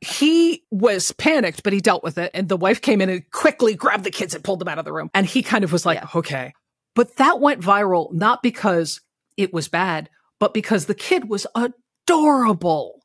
he 0.02 0.64
was 0.72 1.12
panicked, 1.14 1.64
but 1.64 1.74
he 1.74 1.80
dealt 1.80 2.04
with 2.04 2.18
it. 2.18 2.32
And 2.34 2.48
the 2.48 2.58
wife 2.58 2.82
came 2.82 3.02
in 3.02 3.10
and 3.10 3.30
quickly 3.32 3.76
grabbed 3.76 4.04
the 4.04 4.12
kids 4.12 4.34
and 4.34 4.44
pulled 4.44 4.60
them 4.60 4.68
out 4.68 4.80
of 4.80 4.86
the 4.86 4.94
room. 4.94 5.10
And 5.14 5.26
he 5.26 5.44
kind 5.44 5.64
of 5.64 5.72
was 5.72 5.86
like, 5.86 6.00
yeah. 6.00 6.08
okay. 6.16 6.54
But 6.96 7.18
that 7.18 7.40
went 7.40 7.62
viral, 7.62 8.14
not 8.14 8.44
because 8.44 9.02
it 9.38 9.54
was 9.54 9.68
bad, 9.68 10.10
but 10.40 10.54
because 10.54 10.86
the 10.86 10.96
kid 10.96 11.30
was 11.30 11.48
adorable. 11.56 13.04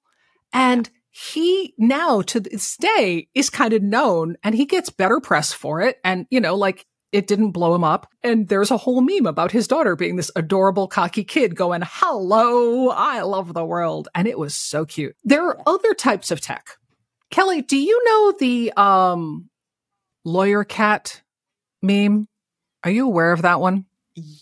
And 0.53 0.89
he 1.11 1.75
now 1.79 2.23
to 2.23 2.39
this 2.39 2.77
day 2.77 3.29
is 3.35 3.51
kind 3.51 3.73
of 3.73 3.83
known 3.83 4.37
and 4.45 4.55
he 4.55 4.67
gets 4.67 4.91
better 4.91 5.21
press 5.21 5.53
for 5.53 5.81
it. 5.81 5.99
And, 6.05 6.27
you 6.31 6.41
know, 6.41 6.55
like 6.55 6.87
it 7.13 7.27
didn't 7.27 7.53
blow 7.53 7.75
him 7.75 7.85
up. 7.85 8.11
And 8.23 8.49
there's 8.49 8.71
a 8.71 8.77
whole 8.77 9.01
meme 9.01 9.27
about 9.27 9.53
his 9.53 9.67
daughter 9.67 9.97
being 9.97 10.17
this 10.17 10.31
adorable, 10.37 10.89
cocky 10.89 11.25
kid 11.25 11.57
going, 11.57 11.83
Hello, 11.85 12.89
I 12.91 13.23
love 13.23 13.55
the 13.55 13.65
world. 13.65 14.09
And 14.15 14.29
it 14.29 14.39
was 14.39 14.55
so 14.55 14.85
cute. 14.85 15.17
There 15.25 15.47
are 15.47 15.59
other 15.67 15.95
types 15.95 16.31
of 16.31 16.41
tech. 16.41 16.77
Kellie, 17.31 17.63
do 17.63 17.77
you 17.77 18.05
know 18.05 18.33
the 18.39 18.73
um, 18.77 19.49
lawyer 20.25 20.65
cat 20.65 21.23
meme? 21.83 22.29
Are 22.85 22.91
you 22.91 23.07
aware 23.07 23.33
of 23.33 23.43
that 23.43 23.61
one? 23.61 23.87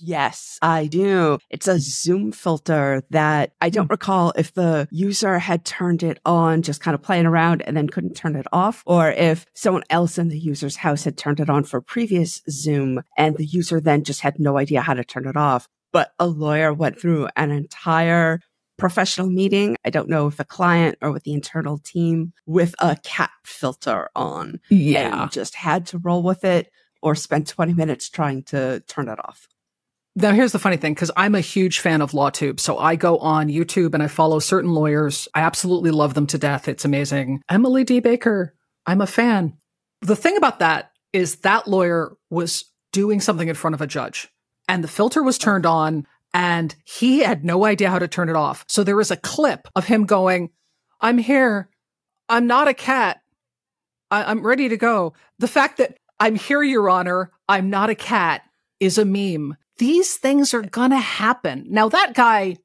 Yes, 0.01 0.59
I 0.63 0.87
do. 0.87 1.39
It's 1.51 1.69
a 1.69 1.79
Zoom 1.79 2.33
filter 2.33 3.03
that 3.11 3.53
I 3.61 3.71
don't 3.71 3.87
hmm. 3.87 3.93
recall 3.93 4.33
if 4.37 4.55
the 4.55 4.89
user 4.91 5.39
had 5.39 5.65
turned 5.65 6.03
it 6.03 6.19
on, 6.25 6.63
just 6.63 6.81
kind 6.81 6.95
of 6.95 7.03
playing 7.03 7.27
around 7.27 7.63
and 7.63 7.77
then 7.77 7.89
couldn't 7.89 8.15
turn 8.15 8.37
it 8.37 8.47
off, 8.53 8.83
or 8.87 9.11
if 9.11 9.47
someone 9.55 9.85
else 9.91 10.19
in 10.19 10.29
the 10.29 10.39
user's 10.39 10.77
house 10.77 11.05
had 11.05 11.17
turned 11.17 11.41
it 11.41 11.51
on 11.51 11.65
for 11.65 11.81
previous 11.81 12.43
Zoom 12.51 13.03
and 13.17 13.37
the 13.37 13.45
user 13.45 13.81
then 13.81 14.05
just 14.05 14.21
had 14.21 14.39
no 14.39 14.57
idea 14.59 14.81
how 14.81 14.95
to 14.95 15.05
turn 15.05 15.27
it 15.27 15.37
off. 15.37 15.69
But 15.93 16.13
a 16.19 16.27
lawyer 16.27 16.73
went 16.73 17.01
through 17.01 17.29
an 17.37 17.51
entire 17.51 18.41
professional 18.77 19.29
meeting. 19.29 19.77
I 19.85 19.91
don't 19.91 20.09
know 20.09 20.27
if 20.27 20.39
a 20.41 20.45
client 20.45 20.99
or 21.01 21.13
with 21.13 21.25
the 21.25 21.33
internal 21.33 21.79
team 21.79 22.33
with 22.47 22.75
a 22.79 22.97
cat 23.03 23.31
filter 23.45 24.11
on. 24.15 24.61
Yeah. 24.69 25.29
just 25.31 25.55
had 25.55 25.87
to 25.87 25.99
roll 25.99 26.23
with 26.23 26.45
it 26.45 26.71
or 27.03 27.15
spend 27.15 27.47
20 27.47 27.75
minutes 27.75 28.09
trying 28.09 28.43
to 28.45 28.81
turn 28.89 29.09
it 29.09 29.19
off. 29.25 29.47
Now, 30.19 30.33
here's 30.33 30.53
the 30.53 30.59
funny 30.59 30.79
thing, 30.79 30.95
because 30.95 31.11
I'm 31.15 31.35
a 31.35 31.41
huge 31.41 31.81
fan 31.81 32.01
of 32.01 32.13
LawTube. 32.13 32.59
So 32.59 32.79
I 32.79 32.97
go 32.97 33.19
on 33.19 33.49
YouTube 33.49 33.93
and 33.93 34.03
I 34.03 34.07
follow 34.07 34.39
certain 34.39 34.73
lawyers. 34.73 35.29
I 35.35 35.41
absolutely 35.41 35.91
love 35.91 36.15
them 36.15 36.27
to 36.29 36.39
death. 36.39 36.69
It's 36.69 36.87
amazing. 36.87 37.43
Emily 37.51 37.85
D. 37.85 38.01
Baker, 38.01 38.55
I'm 38.87 39.03
a 39.03 39.07
fan. 39.07 39.59
The 40.01 40.17
thing 40.17 40.39
about 40.39 40.61
that 40.61 40.93
is 41.13 41.37
that 41.37 41.69
lawyer 41.69 42.17
was 42.31 42.65
doing 42.93 43.21
something 43.21 43.49
in 43.49 43.55
front 43.55 43.75
of 43.75 43.83
a 43.83 43.87
judge 43.87 44.29
and 44.69 44.83
the 44.83 44.89
filter 44.89 45.23
was 45.23 45.37
turned 45.37 45.67
on 45.67 46.07
and 46.33 46.75
he 46.85 47.21
had 47.21 47.45
no 47.45 47.67
idea 47.67 47.91
how 47.91 47.99
to 47.99 48.09
turn 48.09 48.31
it 48.31 48.37
off. 48.37 48.65
So 48.69 48.85
there 48.85 48.97
was 48.97 49.11
a 49.11 49.17
clip 49.17 49.69
of 49.77 49.87
him 49.87 50.05
going, 50.05 50.51
I'm 50.99 51.19
here. 51.19 51.69
I'm 52.29 52.47
not 52.47 52.69
a 52.69 52.75
cat. 52.75 53.21
I- 54.11 54.31
am 54.31 54.47
ready 54.47 54.71
to 54.71 54.79
go. 54.79 55.13
The 55.39 55.49
fact 55.49 55.77
that 55.77 55.99
I'm 56.19 56.37
here, 56.37 56.63
Your 56.63 56.89
Honor, 56.89 57.31
I'm 57.49 57.69
not 57.69 57.91
a 57.91 57.95
cat 57.95 58.43
is 58.81 58.97
a 58.97 59.05
meme 59.05 59.57
these 59.79 60.17
things 60.17 60.55
are 60.55 60.63
going 60.63 60.91
to 60.91 60.99
happen. 60.99 61.67
Now, 61.69 61.89
that 61.89 62.15
guy, 62.15 62.57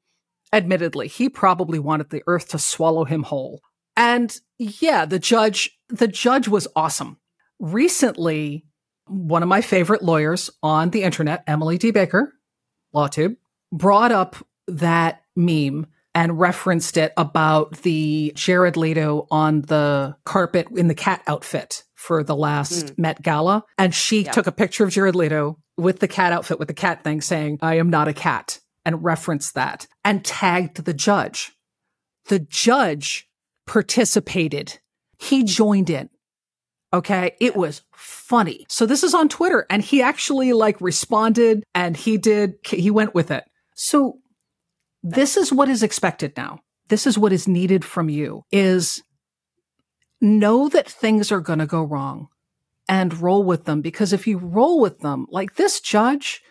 admittedly, 0.52 1.08
he 1.08 1.28
probably 1.28 1.78
wanted 1.78 2.10
the 2.10 2.22
earth 2.26 2.48
to 2.48 2.58
swallow 2.58 3.04
him 3.04 3.24
whole. 3.24 3.60
And 3.96 4.34
yeah, 4.58 5.04
the 5.04 5.18
judge, 5.18 5.78
the 5.88 6.08
judge 6.08 6.48
was 6.48 6.68
awesome. 6.74 7.18
Recently, 7.60 8.64
one 9.06 9.42
of 9.42 9.48
my 9.48 9.60
favorite 9.60 10.02
lawyers 10.02 10.50
on 10.62 10.90
the 10.90 11.02
internet, 11.02 11.44
Emily 11.46 11.78
D. 11.78 11.90
Baker, 11.90 12.32
LawTube, 12.94 13.36
brought 13.70 14.12
up 14.12 14.36
that 14.66 15.22
meme 15.36 15.86
and 16.14 16.38
referenced 16.38 16.96
it 16.96 17.12
about 17.16 17.82
the 17.82 18.32
Jared 18.34 18.76
Leto 18.76 19.26
on 19.30 19.62
the 19.62 20.16
carpet 20.24 20.68
in 20.74 20.88
the 20.88 20.94
cat 20.94 21.22
outfit 21.26 21.84
for 22.02 22.24
the 22.24 22.34
last 22.34 22.86
mm. 22.86 22.98
Met 22.98 23.22
Gala. 23.22 23.62
And 23.78 23.94
she 23.94 24.24
yeah. 24.24 24.32
took 24.32 24.48
a 24.48 24.52
picture 24.52 24.82
of 24.82 24.90
Jared 24.90 25.14
Leto 25.14 25.58
with 25.76 26.00
the 26.00 26.08
cat 26.08 26.32
outfit 26.32 26.58
with 26.58 26.66
the 26.66 26.74
cat 26.74 27.04
thing 27.04 27.20
saying, 27.20 27.60
I 27.62 27.76
am 27.76 27.90
not 27.90 28.08
a 28.08 28.12
cat 28.12 28.58
and 28.84 29.04
referenced 29.04 29.54
that 29.54 29.86
and 30.04 30.24
tagged 30.24 30.84
the 30.84 30.92
judge. 30.92 31.52
The 32.26 32.40
judge 32.40 33.28
participated. 33.68 34.80
He 35.18 35.44
joined 35.44 35.90
in. 35.90 36.10
Okay. 36.92 37.36
It 37.40 37.54
was 37.54 37.82
funny. 37.94 38.66
So 38.68 38.84
this 38.84 39.04
is 39.04 39.14
on 39.14 39.28
Twitter 39.28 39.64
and 39.70 39.80
he 39.80 40.02
actually 40.02 40.52
like 40.52 40.80
responded 40.80 41.62
and 41.72 41.96
he 41.96 42.18
did, 42.18 42.54
he 42.66 42.90
went 42.90 43.14
with 43.14 43.30
it. 43.30 43.44
So 43.76 44.18
this 45.04 45.36
is 45.36 45.52
what 45.52 45.68
is 45.68 45.84
expected 45.84 46.32
now. 46.36 46.58
This 46.88 47.06
is 47.06 47.16
what 47.16 47.32
is 47.32 47.46
needed 47.46 47.84
from 47.84 48.08
you 48.08 48.42
is 48.50 49.02
know 50.22 50.68
that 50.68 50.88
things 50.88 51.30
are 51.30 51.40
going 51.40 51.58
to 51.58 51.66
go 51.66 51.82
wrong 51.82 52.28
and 52.88 53.20
roll 53.20 53.42
with 53.42 53.64
them. 53.64 53.82
Because 53.82 54.12
if 54.12 54.26
you 54.26 54.38
roll 54.38 54.80
with 54.80 55.00
them, 55.00 55.26
like 55.30 55.56
this 55.56 55.80
judge, 55.80 56.42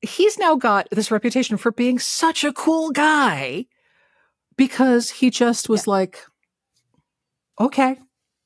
he's 0.00 0.38
now 0.38 0.56
got 0.56 0.88
this 0.90 1.10
reputation 1.10 1.56
for 1.56 1.72
being 1.72 1.98
such 1.98 2.44
a 2.44 2.52
cool 2.52 2.90
guy 2.90 3.66
because 4.56 5.10
he 5.10 5.30
just 5.30 5.68
was 5.68 5.86
yeah. 5.86 5.90
like, 5.90 6.20
okay. 7.60 7.96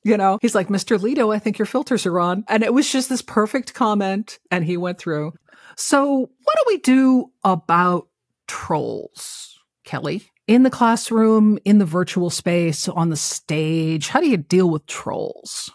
You 0.03 0.15
know, 0.15 0.39
he's 0.41 0.55
like, 0.55 0.69
Mr. 0.69 0.99
Leto, 1.01 1.31
I 1.31 1.39
think 1.39 1.57
your 1.57 1.65
filters 1.65 2.05
are 2.05 2.19
on. 2.19 2.45
And 2.47 2.63
it 2.63 2.73
was 2.73 2.89
just 2.89 3.09
this 3.09 3.21
perfect 3.21 3.73
comment. 3.73 4.39
And 4.49 4.63
he 4.63 4.77
went 4.77 4.99
through. 4.99 5.33
So, 5.75 6.09
what 6.11 6.55
do 6.57 6.63
we 6.65 6.77
do 6.77 7.31
about 7.43 8.07
trolls, 8.47 9.56
Kellie? 9.87 10.29
In 10.47 10.63
the 10.63 10.69
classroom, 10.69 11.57
in 11.65 11.77
the 11.79 11.85
virtual 11.85 12.29
space, 12.29 12.87
on 12.87 13.09
the 13.09 13.15
stage, 13.15 14.09
how 14.09 14.19
do 14.19 14.29
you 14.29 14.37
deal 14.37 14.69
with 14.69 14.85
trolls? 14.85 15.71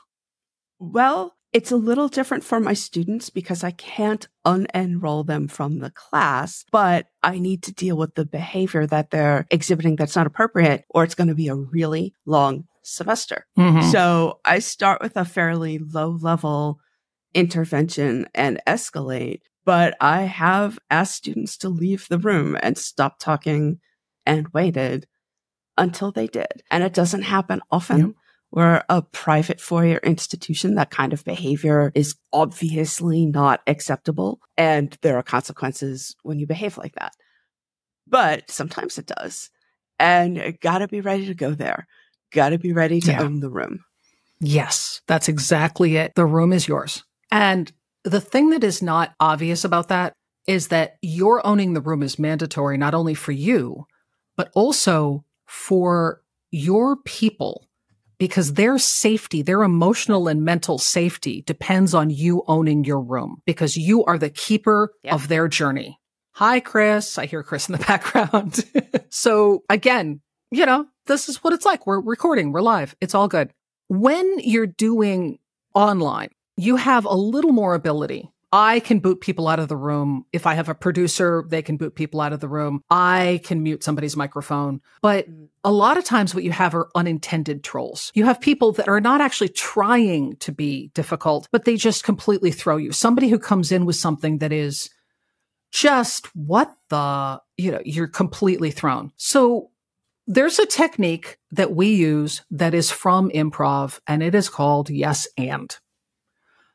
Well, 0.78 1.35
it's 1.52 1.73
a 1.73 1.76
little 1.76 2.09
different 2.09 2.45
for 2.45 2.61
my 2.61 2.75
students 2.75 3.31
because 3.31 3.64
I 3.64 3.73
can't 3.73 4.26
unenroll 4.47 5.26
them 5.26 5.49
from 5.49 5.78
the 5.78 5.90
class, 5.90 6.64
but 6.71 7.07
I 7.23 7.38
need 7.38 7.62
to 7.64 7.73
deal 7.73 7.97
with 7.97 8.14
the 8.14 8.25
behavior 8.25 8.87
that 8.87 9.11
they're 9.11 9.47
exhibiting 9.50 9.97
that's 9.97 10.16
not 10.16 10.26
appropriate, 10.26 10.85
or 10.90 11.04
it's 11.04 11.14
going 11.14 11.28
to 11.28 11.35
be 11.35 11.49
a 11.49 11.54
really 11.54 12.14
long 12.25 12.64
semester. 12.83 13.47
Mm-hmm. 13.59 13.90
So 13.90 14.40
I 14.45 14.59
start 14.59 15.02
with 15.02 15.16
a 15.16 15.25
fairly 15.25 15.78
low 15.78 16.19
level 16.21 16.81
intervention 17.35 18.26
and 18.35 18.61
escalate, 18.66 19.40
but 19.64 19.97
I 20.00 20.23
have 20.23 20.78
asked 20.90 21.14
students 21.14 21.57
to 21.59 21.69
leave 21.69 22.07
the 22.09 22.19
room 22.19 22.59
and 22.62 22.76
stop 22.76 23.19
talking 23.19 23.78
and 24.26 24.48
waited 24.48 25.06
until 25.76 26.12
they 26.12 26.26
did. 26.26 26.62
And 26.70 26.84
it 26.84 26.94
doesn't 26.94 27.22
happen 27.22 27.60
often. 27.70 27.98
Yep. 27.98 28.10
We're 28.50 28.84
a 28.88 29.00
private 29.00 29.60
four 29.60 29.84
year 29.86 30.00
institution. 30.02 30.74
That 30.74 30.90
kind 30.90 31.12
of 31.12 31.24
behavior 31.24 31.90
is 31.94 32.16
obviously 32.32 33.24
not 33.24 33.60
acceptable. 33.66 34.40
And 34.58 34.96
there 35.00 35.16
are 35.16 35.22
consequences 35.22 36.14
when 36.22 36.38
you 36.38 36.46
behave 36.46 36.76
like 36.76 36.94
that. 36.96 37.14
But 38.06 38.50
sometimes 38.50 38.98
it 38.98 39.06
does. 39.06 39.50
And 39.98 40.58
gotta 40.60 40.86
be 40.86 41.00
ready 41.00 41.26
to 41.26 41.34
go 41.34 41.54
there. 41.54 41.86
Gotta 42.32 42.58
be 42.58 42.72
ready 42.72 43.00
to 43.00 43.12
yeah. 43.12 43.22
own 43.22 43.40
the 43.40 43.50
room. 43.50 43.84
Yes, 44.40 45.00
that's 45.06 45.28
exactly 45.28 45.96
it. 45.96 46.14
The 46.14 46.26
room 46.26 46.52
is 46.52 46.68
yours. 46.68 47.04
And 47.30 47.72
the 48.04 48.20
thing 48.20 48.50
that 48.50 48.64
is 48.64 48.82
not 48.82 49.14
obvious 49.20 49.64
about 49.64 49.88
that 49.88 50.12
is 50.46 50.68
that 50.68 50.96
your 51.00 51.46
owning 51.46 51.72
the 51.72 51.80
room 51.80 52.02
is 52.02 52.18
mandatory, 52.18 52.76
not 52.76 52.94
only 52.94 53.14
for 53.14 53.32
you, 53.32 53.86
but 54.36 54.50
also 54.54 55.24
for 55.46 56.22
your 56.50 56.96
people 56.96 57.68
because 58.18 58.54
their 58.54 58.78
safety, 58.78 59.42
their 59.42 59.64
emotional 59.64 60.28
and 60.28 60.44
mental 60.44 60.78
safety 60.78 61.42
depends 61.42 61.92
on 61.92 62.08
you 62.08 62.44
owning 62.46 62.84
your 62.84 63.00
room 63.00 63.42
because 63.46 63.76
you 63.76 64.04
are 64.04 64.16
the 64.16 64.30
keeper 64.30 64.94
yep. 65.02 65.14
of 65.14 65.26
their 65.26 65.48
journey. 65.48 65.98
Hi, 66.34 66.60
Chris. 66.60 67.18
I 67.18 67.26
hear 67.26 67.42
Chris 67.42 67.68
in 67.68 67.72
the 67.72 67.84
background. 67.86 68.64
so 69.10 69.64
again, 69.68 70.20
you 70.52 70.64
know, 70.66 70.86
this 71.06 71.28
is 71.28 71.42
what 71.42 71.52
it's 71.52 71.66
like. 71.66 71.86
We're 71.86 72.00
recording, 72.00 72.52
we're 72.52 72.62
live. 72.62 72.94
It's 73.00 73.14
all 73.14 73.26
good. 73.26 73.52
When 73.88 74.38
you're 74.38 74.66
doing 74.66 75.38
online, 75.74 76.30
you 76.56 76.76
have 76.76 77.04
a 77.04 77.14
little 77.14 77.52
more 77.52 77.74
ability 77.74 78.30
I 78.52 78.80
can 78.80 78.99
boot 78.99 79.23
people 79.23 79.49
out 79.49 79.59
of 79.59 79.68
the 79.68 79.76
room. 79.76 80.26
If 80.30 80.47
I 80.47 80.54
have 80.54 80.68
a 80.68 80.75
producer, 80.75 81.44
they 81.49 81.62
can 81.62 81.78
boot 81.78 81.94
people 81.94 82.21
out 82.21 82.35
of 82.35 82.40
the 82.40 82.49
room. 82.49 82.82
I 82.90 83.40
can 83.44 83.62
mute 83.62 83.82
somebody's 83.82 84.16
microphone. 84.16 84.82
But 85.00 85.28
mm. 85.30 85.49
a 85.64 85.73
lot 85.73 85.97
of 85.97 86.04
times 86.04 86.35
what 86.35 86.44
you 86.44 86.52
have 86.52 86.75
are 86.75 86.90
unintended 86.94 87.64
trolls. 87.64 88.12
You 88.14 88.26
have 88.26 88.40
people 88.40 88.73
that 88.73 88.88
are 88.88 89.00
not 89.00 89.23
actually 89.23 89.49
trying 89.49 90.37
to 90.37 90.52
be 90.52 90.90
difficult, 90.94 91.49
but 91.50 91.64
they 91.64 91.76
just 91.76 92.04
completely 92.04 92.50
throw 92.50 92.76
you. 92.76 92.92
Somebody 92.92 93.28
who 93.28 93.38
comes 93.38 93.73
in 93.73 93.87
with 93.87 93.97
something 93.97 94.38
that 94.38 94.52
is 94.52 94.90
just 95.71 96.26
what 96.37 96.76
the, 96.90 97.40
you 97.56 97.73
know, 97.73 97.80
you're 97.87 98.06
completely 98.06 98.71
thrown. 98.71 99.12
So 99.16 99.71
there's 100.26 100.59
a 100.59 100.66
technique 100.66 101.38
that 101.50 101.75
we 101.75 101.94
use 101.94 102.42
that 102.50 102.75
is 102.75 102.90
from 102.90 103.30
improv 103.30 103.99
and 104.06 104.23
it 104.23 104.35
is 104.35 104.50
called 104.50 104.90
yes 104.90 105.26
and. 105.38 105.75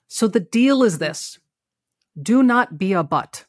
So 0.08 0.28
the 0.28 0.40
deal 0.40 0.84
is 0.84 0.98
this 0.98 1.38
do 2.22 2.44
not 2.44 2.78
be 2.78 2.94
a 2.94 3.04
butt. 3.04 3.46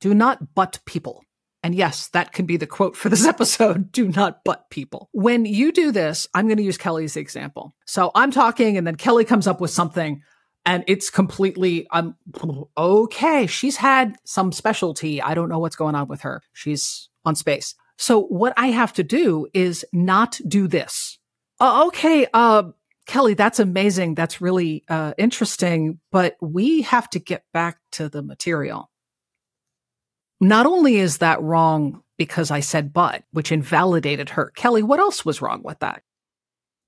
Do 0.00 0.14
not 0.14 0.54
butt 0.54 0.80
people. 0.86 1.24
And 1.62 1.74
yes, 1.74 2.08
that 2.08 2.32
can 2.32 2.46
be 2.46 2.56
the 2.56 2.66
quote 2.66 2.96
for 2.96 3.08
this 3.08 3.26
episode. 3.34 3.90
Do 3.90 4.08
not 4.08 4.44
butt 4.44 4.70
people. 4.70 5.08
When 5.12 5.44
you 5.44 5.72
do 5.72 5.90
this, 5.90 6.28
I'm 6.34 6.46
going 6.46 6.58
to 6.58 6.62
use 6.62 6.78
Kellie's 6.78 7.16
example. 7.16 7.74
So 7.86 8.10
I'm 8.14 8.30
talking 8.30 8.76
and 8.76 8.86
then 8.86 8.94
Kellie 8.94 9.24
comes 9.24 9.46
up 9.46 9.60
with 9.60 9.70
something 9.70 10.22
and 10.64 10.84
it's 10.86 11.10
completely, 11.10 11.86
I'm 11.90 12.14
okay. 12.76 13.46
She's 13.46 13.76
had 13.76 14.16
some 14.24 14.52
specialty. 14.52 15.22
I 15.22 15.34
don't 15.34 15.48
know 15.48 15.58
what's 15.58 15.76
going 15.76 15.94
on 15.94 16.08
with 16.08 16.20
her. 16.22 16.42
She's 16.52 17.08
on 17.24 17.34
space. 17.34 17.74
So 17.96 18.22
what 18.22 18.52
I 18.56 18.68
have 18.68 18.92
to 18.94 19.02
do 19.02 19.48
is 19.54 19.84
not 19.92 20.38
do 20.46 20.68
this. 20.68 21.18
Uh, 21.58 21.86
okay. 21.88 22.26
Uh, 22.32 22.64
Kellie, 23.08 23.34
that's 23.34 23.58
amazing. 23.58 24.14
That's 24.14 24.40
really 24.40 24.84
uh, 24.86 25.14
interesting. 25.16 25.98
But 26.12 26.36
we 26.42 26.82
have 26.82 27.08
to 27.10 27.18
get 27.18 27.42
back 27.54 27.78
to 27.92 28.08
the 28.10 28.22
material. 28.22 28.90
Not 30.40 30.66
only 30.66 30.98
is 30.98 31.18
that 31.18 31.40
wrong 31.40 32.02
because 32.18 32.50
I 32.50 32.60
said 32.60 32.92
but, 32.92 33.24
which 33.32 33.50
invalidated 33.50 34.28
her. 34.30 34.52
Kellie, 34.54 34.82
what 34.82 35.00
else 35.00 35.24
was 35.24 35.40
wrong 35.40 35.62
with 35.64 35.78
that? 35.78 36.02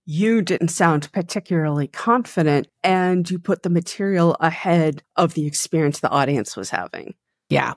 You 0.04 0.42
didn't 0.42 0.68
sound 0.68 1.10
particularly 1.10 1.86
confident 1.86 2.68
and 2.84 3.28
you 3.30 3.38
put 3.38 3.62
the 3.62 3.70
material 3.70 4.36
ahead 4.40 5.02
of 5.16 5.32
the 5.32 5.46
experience 5.46 6.00
the 6.00 6.10
audience 6.10 6.54
was 6.54 6.68
having. 6.68 7.14
Yeah. 7.48 7.74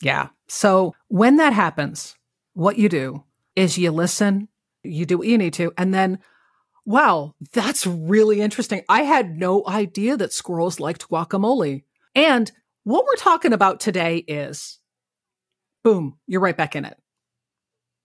Yeah. 0.00 0.28
So 0.48 0.94
when 1.08 1.36
that 1.36 1.52
happens, 1.52 2.16
what 2.54 2.78
you 2.78 2.88
do 2.88 3.24
is 3.56 3.76
you 3.76 3.90
listen, 3.90 4.48
you 4.82 5.04
do 5.04 5.18
what 5.18 5.26
you 5.26 5.36
need 5.36 5.52
to, 5.54 5.72
and 5.76 5.92
then 5.92 6.20
Wow, 6.88 7.34
that's 7.52 7.86
really 7.86 8.40
interesting. 8.40 8.82
I 8.88 9.02
had 9.02 9.36
no 9.36 9.62
idea 9.68 10.16
that 10.16 10.32
squirrels 10.32 10.80
liked 10.80 11.10
guacamole. 11.10 11.82
And 12.14 12.50
what 12.84 13.04
we're 13.04 13.16
talking 13.16 13.52
about 13.52 13.78
today 13.78 14.16
is 14.16 14.78
boom, 15.84 16.16
you're 16.26 16.40
right 16.40 16.56
back 16.56 16.74
in 16.74 16.86
it. 16.86 16.96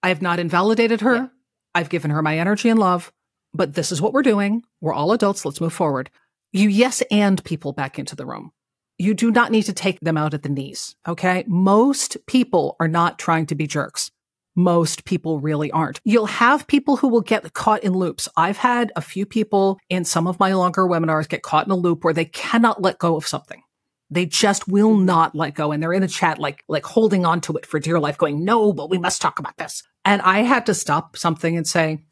I 0.04 0.10
have 0.10 0.22
not 0.22 0.38
invalidated 0.38 1.00
her. 1.00 1.16
Yeah. 1.16 1.28
I've 1.74 1.88
given 1.88 2.12
her 2.12 2.22
my 2.22 2.38
energy 2.38 2.68
and 2.68 2.78
love, 2.78 3.14
but 3.54 3.74
this 3.74 3.94
is 3.94 4.02
what 4.02 4.12
we're 4.12 4.22
doing. 4.22 4.64
We're 4.82 4.92
all 4.92 5.14
adults. 5.14 5.46
Let's 5.46 5.62
move 5.62 5.72
forward. 5.72 6.10
You 6.52 6.68
yes 6.68 7.02
and 7.10 7.42
people 7.46 7.72
back 7.72 7.98
into 7.98 8.18
the 8.18 8.26
room. 8.26 8.52
You 8.98 9.14
do 9.14 9.32
not 9.32 9.50
need 9.50 9.64
to 9.64 9.74
take 9.74 10.02
them 10.02 10.18
out 10.18 10.34
at 10.34 10.44
the 10.44 10.50
knees. 10.50 10.98
Okay. 11.08 11.46
Most 11.48 12.18
people 12.28 12.76
are 12.82 12.90
not 12.90 13.18
trying 13.18 13.46
to 13.46 13.56
be 13.56 13.66
jerks 13.66 14.12
most 14.56 15.06
people 15.06 15.40
really 15.40 15.72
aren't. 15.72 16.00
You'll 16.04 16.26
have 16.26 16.68
people 16.68 16.98
who 16.98 17.08
will 17.08 17.22
get 17.22 17.54
caught 17.54 17.84
in 17.84 17.94
loops. 17.94 18.28
I've 18.38 18.58
had 18.58 18.92
a 18.96 19.02
few 19.02 19.26
people 19.26 19.80
in 19.90 20.06
some 20.06 20.28
of 20.28 20.40
my 20.40 20.54
longer 20.54 20.84
webinars 20.84 21.28
get 21.28 21.42
caught 21.42 21.66
in 21.66 21.72
a 21.72 21.76
loop 21.76 22.04
where 22.04 22.14
they 22.14 22.26
cannot 22.26 22.82
let 22.82 23.00
go 23.00 23.16
of 23.16 23.28
something. 23.28 23.64
They 24.10 24.26
just 24.28 24.68
will 24.68 24.96
not 24.96 25.34
let 25.34 25.56
go. 25.56 25.72
And 25.72 25.82
they're 25.82 25.94
in 25.94 26.02
the 26.02 26.08
chat, 26.08 26.38
like, 26.38 26.64
like 26.68 26.86
holding 26.86 27.26
on 27.26 27.42
to 27.42 27.58
it 27.58 27.66
for 27.66 27.80
dear 27.80 28.00
life, 28.00 28.18
going, 28.18 28.46
no, 28.46 28.72
but 28.72 28.90
we 28.90 29.00
must 29.00 29.22
talk 29.22 29.40
about 29.40 29.58
this. 29.58 29.82
And 30.06 30.22
I 30.22 30.40
had 30.40 30.68
to 30.68 30.76
stop 30.76 31.18
something 31.18 31.58
and 31.58 31.68
say, 31.68 32.04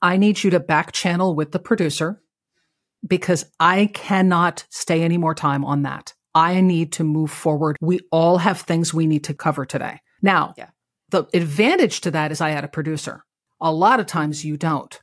I 0.00 0.16
need 0.16 0.42
you 0.44 0.50
to 0.50 0.60
back 0.60 0.92
channel 0.92 1.34
with 1.34 1.50
the 1.50 1.58
producer 1.58 2.22
because 3.06 3.44
I 3.58 3.86
cannot 3.92 4.64
stay 4.70 5.02
any 5.02 5.18
more 5.18 5.34
time 5.34 5.64
on 5.64 5.82
that. 5.82 6.14
I 6.34 6.60
need 6.60 6.92
to 6.92 7.04
move 7.04 7.30
forward. 7.30 7.76
We 7.80 8.00
all 8.12 8.38
have 8.38 8.60
things 8.60 8.94
we 8.94 9.06
need 9.06 9.24
to 9.24 9.34
cover 9.34 9.66
today. 9.66 9.98
Now, 10.22 10.54
yeah. 10.56 10.68
The 11.10 11.26
advantage 11.34 12.00
to 12.02 12.10
that 12.12 12.32
is 12.32 12.40
I 12.40 12.50
had 12.50 12.64
a 12.64 12.68
producer. 12.68 13.24
A 13.60 13.72
lot 13.72 14.00
of 14.00 14.06
times 14.06 14.44
you 14.44 14.56
don't. 14.56 14.98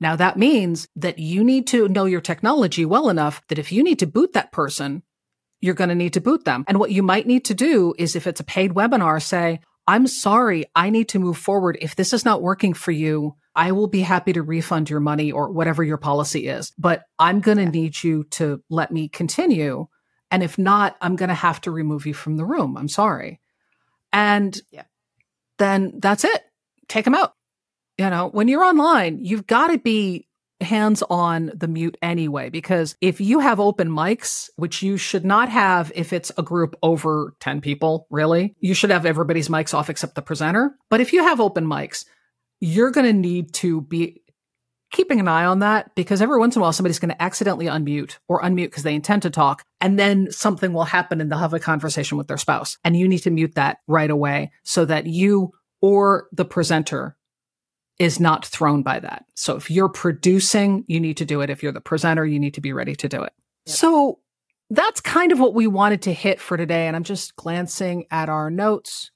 Now 0.00 0.16
that 0.16 0.36
means 0.36 0.88
that 0.96 1.18
you 1.18 1.44
need 1.44 1.66
to 1.68 1.88
know 1.88 2.04
your 2.04 2.20
technology 2.20 2.84
well 2.84 3.08
enough 3.08 3.42
that 3.48 3.58
if 3.58 3.72
you 3.72 3.82
need 3.82 4.00
to 4.00 4.06
boot 4.06 4.32
that 4.32 4.52
person, 4.52 5.02
you're 5.60 5.74
going 5.74 5.88
to 5.88 5.94
need 5.94 6.12
to 6.14 6.20
boot 6.20 6.44
them. 6.44 6.64
And 6.68 6.78
what 6.78 6.90
you 6.90 7.02
might 7.02 7.26
need 7.26 7.44
to 7.46 7.54
do 7.54 7.94
is 7.96 8.16
if 8.16 8.26
it's 8.26 8.40
a 8.40 8.44
paid 8.44 8.72
webinar, 8.72 9.22
say, 9.22 9.60
I'm 9.86 10.06
sorry, 10.06 10.66
I 10.74 10.90
need 10.90 11.08
to 11.10 11.18
move 11.18 11.38
forward. 11.38 11.78
If 11.80 11.94
this 11.96 12.12
is 12.12 12.24
not 12.24 12.42
working 12.42 12.74
for 12.74 12.90
you, 12.90 13.36
I 13.54 13.72
will 13.72 13.86
be 13.86 14.00
happy 14.00 14.32
to 14.32 14.42
refund 14.42 14.90
your 14.90 15.00
money 15.00 15.30
or 15.30 15.50
whatever 15.50 15.84
your 15.84 15.96
policy 15.96 16.48
is, 16.48 16.72
but 16.76 17.04
I'm 17.18 17.40
going 17.40 17.58
to 17.58 17.66
need 17.66 18.02
you 18.02 18.24
to 18.32 18.62
let 18.68 18.90
me 18.90 19.08
continue. 19.08 19.86
And 20.30 20.42
if 20.42 20.58
not, 20.58 20.96
I'm 21.00 21.16
going 21.16 21.28
to 21.28 21.34
have 21.34 21.60
to 21.62 21.70
remove 21.70 22.06
you 22.06 22.14
from 22.14 22.36
the 22.36 22.44
room. 22.44 22.76
I'm 22.76 22.88
sorry. 22.88 23.40
And 24.12 24.60
yeah 24.70 24.82
then 25.58 25.94
that's 25.98 26.24
it. 26.24 26.42
Take 26.88 27.04
them 27.04 27.14
out. 27.14 27.34
You 27.98 28.10
know, 28.10 28.28
when 28.28 28.48
you're 28.48 28.64
online, 28.64 29.18
you've 29.24 29.46
got 29.46 29.68
to 29.68 29.78
be 29.78 30.26
hands 30.60 31.02
on 31.08 31.52
the 31.54 31.68
mute 31.68 31.96
anyway, 32.02 32.48
because 32.48 32.96
if 33.00 33.20
you 33.20 33.40
have 33.40 33.60
open 33.60 33.88
mics, 33.88 34.50
which 34.56 34.82
you 34.82 34.96
should 34.96 35.24
not 35.24 35.48
have 35.48 35.92
if 35.94 36.12
it's 36.12 36.32
a 36.36 36.42
group 36.42 36.76
over 36.82 37.34
10 37.40 37.60
people, 37.60 38.06
really, 38.10 38.54
you 38.60 38.74
should 38.74 38.90
have 38.90 39.06
everybody's 39.06 39.48
mics 39.48 39.74
off 39.74 39.90
except 39.90 40.14
the 40.14 40.22
presenter. 40.22 40.74
But 40.90 41.00
if 41.00 41.12
you 41.12 41.22
have 41.22 41.40
open 41.40 41.66
mics, 41.66 42.04
you're 42.60 42.90
going 42.90 43.06
to 43.06 43.12
need 43.12 43.52
to 43.54 43.82
be 43.82 44.22
keeping 44.94 45.20
an 45.20 45.28
eye 45.28 45.44
on 45.44 45.58
that 45.58 45.94
because 45.94 46.22
every 46.22 46.38
once 46.38 46.56
in 46.56 46.60
a 46.60 46.62
while 46.62 46.72
somebody's 46.72 46.98
going 46.98 47.10
to 47.10 47.22
accidentally 47.22 47.66
unmute 47.66 48.18
or 48.28 48.40
unmute 48.40 48.66
because 48.66 48.84
they 48.84 48.94
intend 48.94 49.22
to 49.22 49.30
talk 49.30 49.64
and 49.80 49.98
then 49.98 50.30
something 50.30 50.72
will 50.72 50.84
happen 50.84 51.20
and 51.20 51.30
they'll 51.30 51.38
have 51.38 51.52
a 51.52 51.58
conversation 51.58 52.16
with 52.16 52.28
their 52.28 52.38
spouse 52.38 52.78
and 52.84 52.96
you 52.96 53.08
need 53.08 53.18
to 53.18 53.30
mute 53.30 53.56
that 53.56 53.78
right 53.86 54.10
away 54.10 54.50
so 54.62 54.84
that 54.84 55.06
you 55.06 55.52
or 55.82 56.28
the 56.32 56.44
presenter 56.44 57.16
is 57.98 58.18
not 58.18 58.44
thrown 58.46 58.82
by 58.82 58.98
that. 59.00 59.24
So 59.34 59.56
if 59.56 59.70
you're 59.70 59.88
producing, 59.88 60.84
you 60.88 61.00
need 61.00 61.16
to 61.18 61.24
do 61.24 61.40
it. 61.40 61.50
If 61.50 61.62
you're 61.62 61.72
the 61.72 61.80
presenter, 61.80 62.24
you 62.24 62.40
need 62.40 62.54
to 62.54 62.60
be 62.60 62.72
ready 62.72 62.94
to 62.96 63.08
do 63.08 63.22
it. 63.22 63.32
Yep. 63.66 63.76
So 63.76 64.18
that's 64.70 65.00
kind 65.00 65.32
of 65.32 65.38
what 65.38 65.54
we 65.54 65.66
wanted 65.66 66.02
to 66.02 66.12
hit 66.12 66.40
for 66.40 66.56
today. 66.56 66.86
And 66.86 66.96
I'm 66.96 67.04
just 67.04 67.36
glancing 67.36 68.06
at 68.10 68.28
our 68.28 68.50
notes. 68.50 69.10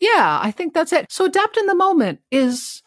Yeah, 0.00 0.38
I 0.42 0.50
think 0.50 0.74
that's 0.74 0.92
it. 0.92 1.06
So 1.10 1.24
adapt 1.24 1.56
in 1.56 1.66
the 1.66 1.74
moment 1.74 2.20
is 2.30 2.82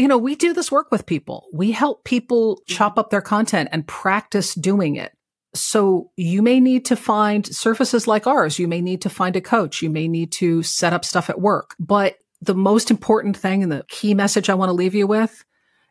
you 0.00 0.08
know, 0.08 0.16
we 0.16 0.34
do 0.34 0.54
this 0.54 0.72
work 0.72 0.90
with 0.90 1.04
people. 1.04 1.46
We 1.52 1.72
help 1.72 2.04
people 2.04 2.56
mm-hmm. 2.56 2.74
chop 2.74 2.98
up 2.98 3.10
their 3.10 3.20
content 3.20 3.68
and 3.70 3.86
practice 3.86 4.54
doing 4.54 4.96
it. 4.96 5.12
So 5.52 6.10
you 6.16 6.40
may 6.40 6.58
need 6.58 6.86
to 6.86 6.96
find 6.96 7.46
services 7.46 8.08
like 8.08 8.26
ours. 8.26 8.58
You 8.58 8.66
may 8.66 8.80
need 8.80 9.02
to 9.02 9.10
find 9.10 9.36
a 9.36 9.42
coach. 9.42 9.82
You 9.82 9.90
may 9.90 10.08
need 10.08 10.32
to 10.32 10.62
set 10.62 10.94
up 10.94 11.04
stuff 11.04 11.28
at 11.28 11.40
work. 11.40 11.74
But 11.78 12.16
the 12.40 12.54
most 12.54 12.90
important 12.90 13.36
thing 13.36 13.62
and 13.62 13.70
the 13.70 13.84
key 13.88 14.14
message 14.14 14.48
I 14.48 14.54
want 14.54 14.70
to 14.70 14.74
leave 14.74 14.94
you 14.94 15.06
with 15.06 15.44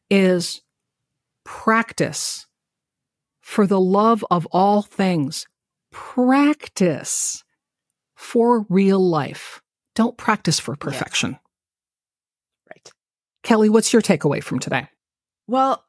is 0.09 0.61
practice 1.43 2.47
for 3.41 3.67
the 3.67 3.79
love 3.79 4.25
of 4.31 4.47
all 4.47 4.81
things. 4.81 5.45
Practice 5.91 7.43
for 8.15 8.65
real 8.69 9.07
life. 9.07 9.61
Don't 9.93 10.17
practice 10.17 10.59
for 10.59 10.75
perfection. 10.75 11.37
Kellie, 13.49 13.69
what's 13.69 13.91
your 13.91 14.03
takeaway 14.03 14.43
from 14.43 14.59
today? 14.59 14.87
Well, 15.47 15.83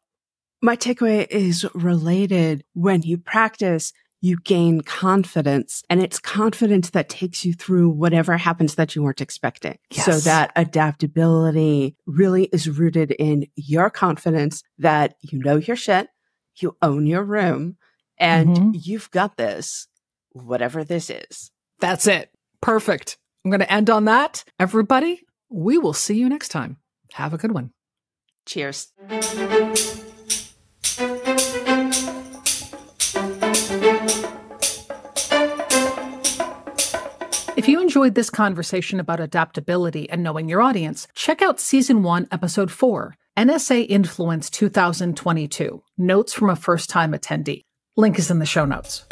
my 0.62 0.77
takeaway 0.77 1.27
is 1.29 1.68
related. 1.75 2.64
When 2.73 3.03
you 3.03 3.18
practice, 3.18 3.92
you 4.23 4.38
gain 4.38 4.81
confidence 4.81 5.83
and 5.90 6.03
it's 6.03 6.18
confidence 6.18 6.88
that 6.88 7.11
takes 7.11 7.44
you 7.44 7.53
through 7.53 7.90
whatever 7.90 8.38
happens 8.38 8.77
that 8.77 8.96
you 8.96 9.03
weren't 9.03 9.20
expecting. 9.20 9.77
Yes. 9.90 10.07
So 10.07 10.12
that 10.20 10.53
adaptability 10.57 11.96
really 12.07 12.44
is 12.44 12.66
rooted 12.66 13.11
in 13.11 13.46
your 13.57 13.90
confidence 13.90 14.62
that 14.79 15.16
you 15.20 15.38
know 15.38 15.57
your 15.57 15.77
shit, 15.77 16.09
you 16.62 16.79
own 16.81 17.07
your 17.07 17.25
room 17.25 17.77
and 18.16 18.57
mm-hmm. 18.57 18.70
you've 18.73 19.11
got 19.11 19.37
this, 19.37 19.87
whatever 20.31 20.83
this 20.83 21.11
is. 21.11 21.51
That's 21.79 22.07
it. 22.07 22.31
Perfect. 22.62 23.18
I'm 23.44 23.51
going 23.51 23.61
to 23.61 23.70
end 23.70 23.90
on 23.90 24.07
that. 24.07 24.44
Everybody, 24.59 25.20
we 25.51 25.77
will 25.77 25.92
see 25.92 26.16
you 26.16 26.27
next 26.27 26.49
time. 26.49 26.79
Have 27.14 27.35
a 27.35 27.38
good 27.38 27.53
one. 27.53 27.70
Cheers. 28.46 28.88
If 37.57 37.68
you 37.68 37.81
enjoyed 37.81 38.14
this 38.14 38.31
conversation 38.31 39.01
about 39.01 39.20
adaptability 39.20 40.09
and 40.09 40.23
knowing 40.23 40.49
your 40.49 40.62
audience, 40.62 41.07
check 41.14 41.42
out 41.42 41.61
Season 41.61 42.03
1, 42.03 42.29
Episode 42.33 42.70
4 42.70 43.16
NSA 43.37 43.87
Influence 43.88 44.51
2022 44.51 45.83
Notes 45.99 46.33
from 46.33 46.51
a 46.51 46.57
First 46.57 46.90
Time 46.90 47.12
Attendee. 47.12 47.64
Link 47.96 48.18
is 48.18 48.31
in 48.31 48.38
the 48.38 48.46
show 48.46 48.64
notes. 48.64 49.05